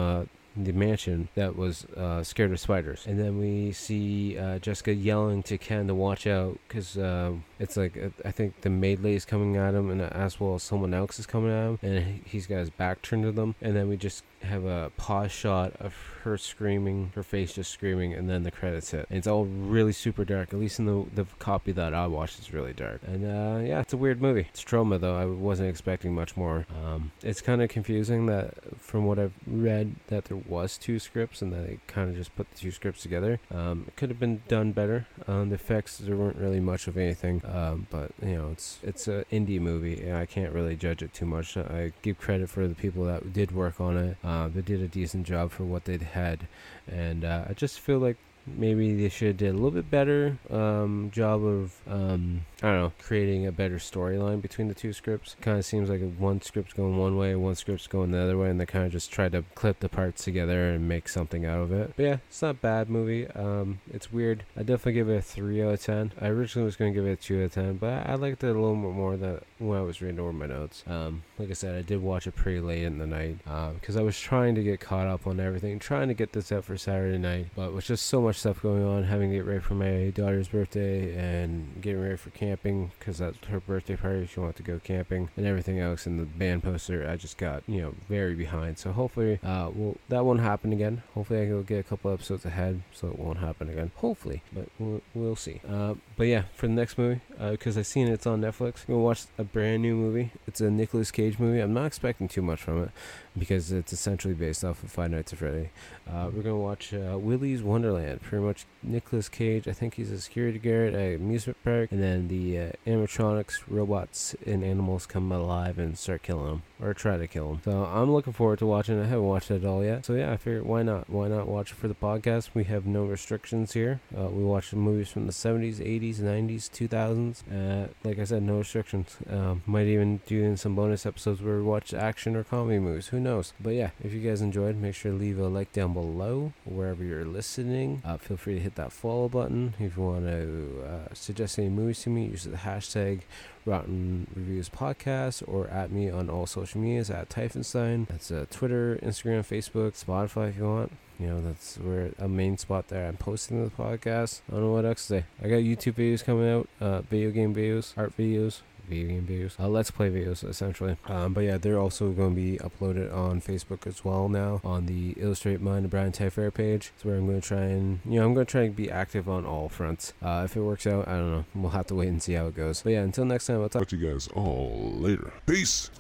The 0.57 0.73
mansion 0.73 1.29
that 1.35 1.57
was 1.57 1.85
uh, 1.97 2.23
scared 2.23 2.53
of 2.53 2.61
spiders. 2.61 3.05
And 3.07 3.19
then 3.19 3.39
we 3.39 3.73
see 3.73 4.39
uh, 4.39 4.59
Jessica 4.59 4.95
yelling 4.95 5.43
to 5.45 5.59
Ken 5.59 5.87
to 5.87 5.95
watch 5.95 6.27
out 6.27 6.59
because 6.67 6.97
uh, 6.97 7.33
it's 7.59 7.77
like 7.77 7.97
uh, 7.97 8.09
I 8.25 8.31
think 8.31 8.63
the 8.63 8.71
maid 8.71 9.01
lady's 9.01 9.25
coming 9.25 9.57
at 9.57 9.75
him, 9.75 9.91
and 9.91 10.01
as 10.01 10.41
well 10.41 10.55
as 10.55 10.63
someone 10.63 10.95
else 10.95 11.19
is 11.19 11.27
coming 11.27 11.51
at 11.51 11.67
him, 11.67 11.79
and 11.83 12.23
he's 12.25 12.47
got 12.47 12.59
his 12.59 12.71
back 12.71 13.03
turned 13.03 13.25
to 13.25 13.33
them. 13.33 13.55
And 13.61 13.77
then 13.77 13.89
we 13.89 13.97
just 13.97 14.25
have 14.47 14.65
a 14.65 14.91
pause 14.97 15.33
shot 15.33 15.75
of 15.81 15.95
her 16.27 16.37
screaming, 16.37 17.13
her 17.15 17.23
face 17.23 17.55
just 17.55 17.71
screaming, 17.71 18.13
and 18.13 18.29
then 18.29 18.43
the 18.43 18.51
credits 18.51 18.91
hit. 18.91 19.07
And 19.09 19.19
it's 19.19 19.29
all 19.29 19.45
really 19.45 19.93
super 19.93 20.25
dark. 20.25 20.53
At 20.53 20.59
least 20.59 20.79
in 20.79 20.87
the 20.87 21.05
the 21.15 21.27
copy 21.39 21.73
that 21.73 21.95
I 21.95 22.07
watched, 22.09 22.39
it's 22.39 22.53
really 22.53 22.73
dark. 22.73 23.01
And 23.07 23.25
uh, 23.25 23.65
yeah, 23.65 23.81
it's 23.81 23.93
a 23.93 23.97
weird 23.97 24.21
movie. 24.21 24.47
It's 24.51 24.65
Troma 24.65 25.01
though. 25.01 25.17
I 25.17 25.27
wasn't 25.27 25.69
expecting 25.69 26.15
much 26.15 26.37
more. 26.37 26.67
Um, 26.85 27.13
it's 27.23 27.41
kind 27.41 27.63
of 27.63 27.69
confusing 27.69 28.27
that 28.27 28.55
from 28.79 29.05
what 29.07 29.19
I've 29.19 29.35
read 29.47 29.95
that 30.09 30.25
there 30.27 30.37
was 30.37 30.77
two 30.77 30.99
scripts 30.99 31.43
and 31.43 31.53
that 31.53 31.67
they 31.67 31.79
kind 31.87 32.11
of 32.11 32.17
just 32.17 32.35
put 32.35 32.51
the 32.51 32.59
two 32.59 32.71
scripts 32.71 33.03
together. 33.03 33.39
Um, 33.55 33.85
it 33.87 33.97
could 33.97 34.11
have 34.11 34.19
been 34.19 34.43
done 34.49 34.73
better. 34.73 35.07
Um, 35.29 35.51
the 35.51 35.55
effects 35.55 35.99
there 35.99 36.17
weren't 36.17 36.37
really 36.37 36.61
much 36.61 36.89
of 36.89 36.97
anything. 36.97 37.41
Um, 37.45 37.87
but 37.91 38.11
you 38.21 38.37
know, 38.37 38.51
it's 38.51 38.79
it's 38.83 39.07
an 39.07 39.25
indie 39.31 39.61
movie, 39.61 40.03
and 40.03 40.17
I 40.17 40.27
can't 40.27 40.53
really 40.53 40.77
judge 40.77 41.03
it 41.03 41.15
too 41.15 41.27
much. 41.27 41.57
I 41.57 41.93
give 42.03 42.19
credit 42.19 42.51
for 42.51 42.67
the 42.67 42.75
people 42.75 43.05
that 43.05 43.33
did 43.33 43.53
work 43.53 43.81
on 43.81 43.97
it. 43.97 44.17
Uh, 44.37 44.49
they 44.49 44.61
did 44.61 44.83
a 44.83 44.89
decent 44.89 45.27
job 45.27 45.51
for 45.51 45.65
what 45.65 45.87
they'd 45.87 46.03
had, 46.03 46.47
and 46.87 47.25
uh, 47.25 47.47
I 47.49 47.55
just 47.55 47.81
feel 47.81 47.99
like 47.99 48.19
maybe 48.47 48.95
they 48.95 49.09
should 49.09 49.29
have 49.29 49.37
did 49.37 49.51
a 49.51 49.53
little 49.53 49.71
bit 49.71 49.91
better 49.91 50.39
um, 50.51 51.11
job 51.13 51.45
of 51.45 51.75
um, 51.89 52.43
I 52.63 52.69
don't 52.69 52.81
know 52.81 52.93
creating 52.99 53.47
a 53.47 53.53
better 53.53 53.77
storyline 53.77 54.41
between 54.41 54.69
the 54.69 54.75
two 54.75 54.93
scripts. 54.93 55.37
Kind 55.41 55.59
of 55.59 55.65
seems 55.65 55.89
like 55.89 56.01
one 56.17 56.41
script's 56.41 56.73
going 56.73 56.97
one 56.97 57.17
way, 57.17 57.35
one 57.35 57.55
script's 57.55 57.87
going 57.87 58.11
the 58.11 58.19
other 58.19 58.39
way, 58.39 58.51
and 58.51 58.61
they 58.61 58.67
kind 58.67 58.87
of 58.87 58.93
just 58.93 59.11
tried 59.11 59.33
to 59.33 59.45
clip 59.55 59.81
the 59.81 59.89
parts 59.89 60.25
together 60.25 60.71
and 60.71 60.89
make 60.89 61.09
something 61.09 61.45
out 61.45 61.61
of 61.61 61.73
it. 61.73 61.93
But 61.97 62.03
yeah, 62.03 62.17
it's 62.29 62.43
not 62.43 62.51
a 62.53 62.55
bad 62.55 62.89
movie. 62.89 63.27
Um, 63.29 63.81
it's 63.93 64.13
weird. 64.13 64.45
I 64.57 64.61
definitely 64.61 64.95
give 64.95 65.09
it 65.09 65.17
a 65.17 65.23
three 65.23 65.63
out 65.63 65.75
of 65.75 65.83
ten. 65.83 66.13
I 66.21 66.29
originally 66.29 66.65
was 66.65 66.77
going 66.77 66.93
to 66.93 66.99
give 66.99 67.07
it 67.07 67.13
a 67.13 67.17
two 67.17 67.41
out 67.41 67.45
of 67.45 67.53
ten, 67.55 67.77
but 67.77 68.07
I, 68.07 68.15
liked 68.15 68.43
it 68.43 68.49
a 68.49 68.53
little 68.53 68.75
bit 68.75 68.93
more 68.93 69.17
than 69.17 69.41
when 69.59 69.79
I 69.79 69.83
was 69.83 70.01
reading 70.01 70.19
over 70.19 70.33
my 70.33 70.47
notes. 70.47 70.83
Um, 70.87 71.23
like 71.39 71.51
I 71.51 71.55
said, 71.55 71.77
I 71.77 71.83
did 71.83 72.01
watch 72.01 72.27
it 72.27 72.35
pretty 72.35 72.61
late 72.61 72.85
in 72.85 72.99
the 72.99 73.07
night 73.07 73.39
because 73.79 73.97
I 73.97 74.03
was 74.03 74.19
trying 74.19 74.55
to 74.55 74.63
get 74.63 74.81
caught 74.81 75.07
up 75.07 75.27
on 75.27 75.39
everything, 75.39 75.79
trying 75.79 76.09
to 76.09 76.15
get 76.15 76.33
this 76.33 76.51
out 76.51 76.65
for 76.65 76.77
Saturday 76.79 77.19
night, 77.19 77.49
but 77.55 77.69
it 77.69 77.73
was 77.75 77.87
just 77.87 78.07
so 78.07 78.21
much 78.23 78.36
stuff 78.37 78.63
going 78.63 78.85
on, 78.85 79.05
having 79.05 79.31
to 79.31 79.37
get 79.37 79.45
ready 79.45 79.61
for 79.61 79.75
my 79.75 80.11
daughter's 80.15 80.49
birthday 80.49 81.15
and 81.17 81.81
getting 81.81 82.01
ready 82.01 82.17
for 82.17 82.31
camping 82.31 82.93
because 82.99 83.19
that's 83.19 83.39
her 83.47 83.61
birthday 83.61 83.97
party. 83.97 84.27
She 84.27 84.41
wanted 84.41 84.57
to 84.57 84.63
go 84.63 84.81
camping 84.83 85.31
and 85.37 85.47
everything 85.47 85.79
else. 85.81 86.07
And 86.07 86.19
the 86.21 86.25
band 86.25 86.63
poster, 86.63 87.09
I 87.09 87.17
just 87.17 87.39
got 87.39 87.63
you 87.67 87.81
know 87.81 87.95
very 88.09 88.35
behind. 88.35 88.79
So 88.79 88.93
hopefully, 88.93 89.39
uh, 89.43 89.71
well 89.75 89.97
that 90.09 90.25
won't 90.25 90.41
happen 90.41 90.73
again. 90.73 91.03
Hopefully, 91.15 91.43
I 91.43 91.47
can 91.47 91.63
get 91.63 91.81
a 91.81 91.83
couple 91.83 92.13
episodes 92.13 92.45
ahead, 92.45 92.83
so 92.93 93.09
it 93.09 93.19
won't 93.19 93.39
happen 93.39 93.69
again. 93.69 93.91
Hopefully, 93.97 94.43
but 94.53 94.69
we'll, 94.79 95.03
we'll 95.15 95.37
see. 95.37 95.61
Uh, 95.69 95.95
but 96.17 96.27
yeah, 96.27 96.45
for 96.55 96.67
the 96.67 96.73
next 96.73 96.99
movie, 96.99 97.21
because 97.51 97.77
I've 97.77 97.87
seen 97.87 98.09
it's 98.09 98.27
on 98.27 98.41
Netflix, 98.41 98.89
we'll 98.89 99.01
watch 99.01 99.25
a 99.39 99.45
brand 99.45 99.83
new 99.83 99.95
movie. 99.95 100.33
It's 100.47 100.61
a 100.61 100.71
Nicolas 100.71 101.11
Cage 101.11 101.39
movie. 101.39 101.61
I'm 101.61 101.75
not 101.75 101.87
expecting 101.87 102.29
too 102.29 102.43
much 102.43 102.63
from 102.63 102.83
it 102.85 102.91
because 103.39 103.73
it's 103.73 103.93
essentially 103.93 104.35
based 104.35 104.65
off 104.65 104.83
of 104.83 104.91
Five 104.91 105.11
Nights 105.11 105.33
at 105.33 105.39
Freddy. 105.39 105.71
Uh, 106.11 106.31
we're 106.33 106.43
gonna 106.43 106.57
watch 106.57 106.95
uh, 106.95 107.19
Willy's 107.19 107.63
Wonderland. 107.63 108.23
Pretty 108.23 108.45
much 108.45 108.65
Nicolas 108.83 109.29
Cage. 109.29 109.69
I 109.69 109.73
think 109.73 109.95
he's 109.95 110.11
a 110.11 110.21
security 110.21 110.59
guard 110.59 110.95
at 110.95 111.01
an 111.01 111.15
amusement 111.17 111.59
park, 111.65 111.93
and 111.93 112.03
then 112.03 112.29
the 112.29 112.59
uh, 112.59 112.71
animatronics, 112.87 113.61
robots, 113.69 114.35
and 114.47 114.65
animals 114.65 115.07
come 115.07 115.31
alive 115.33 115.79
and 115.79 115.99
start 115.99 116.23
killing 116.23 116.49
him 116.49 116.63
or 116.81 116.95
try 116.95 117.17
to 117.17 117.27
kill 117.27 117.51
him. 117.53 117.61
So 117.65 117.85
I'm 117.85 118.13
looking 118.13 118.33
forward 118.33 118.59
to 118.61 118.67
watching. 118.67 118.99
it. 118.99 119.03
I 119.03 119.07
haven't 119.07 119.25
watched 119.25 119.51
it 119.51 119.65
all 119.65 119.85
yet. 119.85 120.07
So 120.07 120.15
yeah, 120.15 120.33
I 120.33 120.37
figured 120.37 120.65
why 120.65 120.83
not? 120.83 121.11
Why 121.11 121.29
not 121.29 121.49
watch 121.49 121.73
it 121.73 121.77
for 121.77 121.89
the 121.89 121.95
podcast? 121.95 122.51
We 122.55 122.65
have 122.65 122.87
no 122.87 123.05
restrictions 123.05 123.73
here. 123.73 124.01
Uh, 124.17 124.29
we 124.29 124.45
watch 124.45 124.73
movies 124.73 125.11
from 125.11 125.27
the 125.27 125.33
70s, 125.33 125.77
80s, 125.77 126.06
90s, 126.15 126.71
2000s. 126.71 127.43
Uh, 127.51 127.89
like 128.05 128.19
I 128.19 128.25
said, 128.25 128.43
no 128.43 128.59
restrictions. 128.59 129.17
Um, 129.29 129.63
might 129.67 129.87
even 129.87 130.21
do 130.27 130.57
some 130.57 130.75
bonus 130.75 131.07
episodes 131.07 131.43
where 131.43 131.57
we 131.57 131.63
watch 131.63 131.93
action 131.93 132.37
or 132.37 132.45
comedy 132.45 132.79
movies. 132.79 133.09
Who 133.09 133.21
knows? 133.21 133.53
But 133.61 133.75
yeah, 133.75 133.91
if 134.03 134.13
you 134.13 134.21
guys 134.21 134.41
enjoyed, 134.41 134.77
make 134.77 134.95
sure 134.95 135.13
to 135.13 135.19
leave 135.19 135.39
a 135.39 135.49
like 135.49 135.73
down 135.73 135.93
below 135.93 136.53
wherever 136.65 137.05
you're 137.05 137.25
listening. 137.25 138.03
Uh, 138.05 138.17
feel 138.17 138.37
free 138.37 138.55
to 138.55 138.61
hit 138.61 138.75
that 138.77 138.93
follow 138.93 139.29
button 139.29 139.75
if 139.79 139.97
you 139.97 140.03
want 140.03 140.27
to 140.27 140.85
uh, 140.87 141.15
suggest 141.15 141.59
any 141.59 141.69
movies 141.69 142.03
to 142.03 142.11
me. 142.11 142.27
Use 142.27 142.45
the 142.45 142.57
hashtag 142.57 143.21
Rotten 143.65 144.27
Reviews 144.35 144.69
Podcast 144.69 145.43
or 145.47 145.69
at 145.69 145.91
me 145.91 146.09
on 146.09 146.31
all 146.31 146.47
social 146.47 146.81
medias 146.81 147.11
at 147.11 147.29
Typhonstein. 147.29 148.07
That's 148.09 148.31
uh, 148.31 148.47
Twitter, 148.51 148.99
Instagram, 149.03 149.41
Facebook, 149.41 150.03
Spotify 150.03 150.51
if 150.51 150.57
you 150.57 150.65
want. 150.65 150.93
You 151.19 151.29
know, 151.29 151.41
that's 151.41 151.77
where 151.77 152.13
a 152.19 152.29
main 152.29 152.59
spot 152.59 152.89
there. 152.89 153.07
I'm 153.07 153.17
posting 153.17 153.65
the 153.65 153.71
podcast. 153.71 154.41
I 154.49 154.53
don't 154.53 154.63
know 154.63 154.73
what 154.73 154.85
else 154.85 155.07
to 155.07 155.21
say. 155.21 155.25
I 155.43 155.49
got 155.49 155.57
YouTube 155.57 155.95
videos 155.95 156.25
coming 156.25 156.49
out, 156.49 156.69
uh, 156.81 157.01
video 157.03 157.31
game 157.31 157.55
videos, 157.55 157.93
art 157.97 158.17
videos, 158.17 158.61
video 158.89 159.09
game 159.09 159.27
videos, 159.27 159.59
uh, 159.59 159.69
let's 159.69 159.91
play 159.91 160.11
videos 160.11 160.49
essentially. 160.49 160.97
Um, 161.07 161.33
but 161.33 161.41
yeah, 161.41 161.59
they're 161.59 161.79
also 161.79 162.11
going 162.11 162.35
to 162.35 162.41
be 162.41 162.59
uploaded 162.59 163.13
on 163.15 163.41
Facebook 163.41 163.87
as 163.87 164.05
well 164.05 164.29
now 164.29 164.61
on 164.65 164.87
the 164.87 165.15
Illustrate 165.17 165.61
Mind 165.61 165.85
of 165.85 165.91
Brian 165.91 166.13
Tyfair 166.13 166.53
page. 166.53 166.93
It's 166.95 167.05
where 167.05 167.17
I'm 167.17 167.27
going 167.27 167.41
to 167.41 167.47
try 167.47 167.63
and 167.63 168.01
you 168.05 168.21
know 168.21 168.27
I'm 168.27 168.35
going 168.35 168.47
to 168.47 168.51
try 168.51 168.63
and 168.63 168.77
be 168.77 168.91
active 168.91 169.29
on 169.29 169.45
all 169.45 169.69
fronts. 169.69 170.13
Uh, 170.23 170.43
if 170.45 170.57
it 170.57 170.61
works 170.61 170.87
out, 170.87 171.09
I 171.09 171.13
don't 171.13 171.31
know. 171.31 171.45
We'll 171.55 171.71
have 171.71 171.87
to 171.87 171.95
wait 171.95 172.09
and 172.09 172.23
see 172.23 172.35
how 172.35 172.47
it 172.47 172.55
goes. 172.55 172.83
But 172.83 172.93
yeah, 172.93 173.03
until 173.03 173.25
next 173.25 173.47
time, 173.47 173.61
I'll 173.61 173.69
talk. 173.69 173.83
Talk 173.83 173.89
to 173.89 173.97
you 173.97 174.13
guys 174.13 174.29
all 174.29 174.93
later. 174.97 175.33
Peace. 175.47 175.91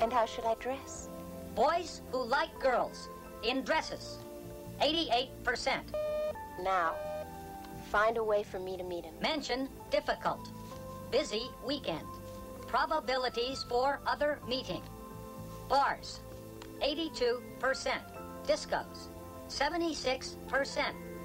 And 0.00 0.12
how 0.12 0.26
should 0.26 0.44
I 0.44 0.54
dress? 0.54 1.08
Boys 1.54 2.02
who 2.10 2.24
like 2.24 2.58
girls 2.58 3.08
in 3.44 3.62
dresses. 3.62 4.18
88%. 4.80 5.80
Now, 6.62 6.94
find 7.90 8.16
a 8.16 8.24
way 8.24 8.42
for 8.42 8.58
me 8.58 8.76
to 8.76 8.84
meet 8.84 9.04
him. 9.04 9.14
Mention 9.20 9.68
difficult. 9.90 10.50
Busy 11.10 11.50
weekend. 11.66 12.06
Probabilities 12.66 13.64
for 13.68 14.00
other 14.06 14.38
meeting. 14.48 14.82
Bars. 15.68 16.20
82%. 16.82 17.40
Discos. 18.46 19.08
76%. 19.48 20.36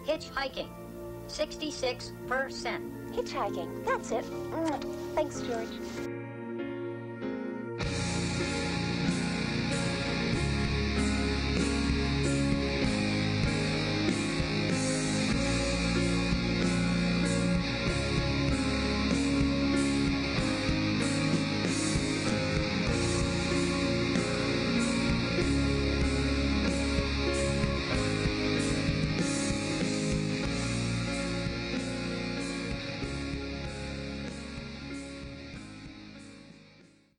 Hitchhiking. 0.06 0.70
66%. 1.28 3.14
Hitchhiking. 3.14 3.86
That's 3.86 4.12
it. 4.12 4.26
Thanks, 5.16 5.42
George. 5.42 6.17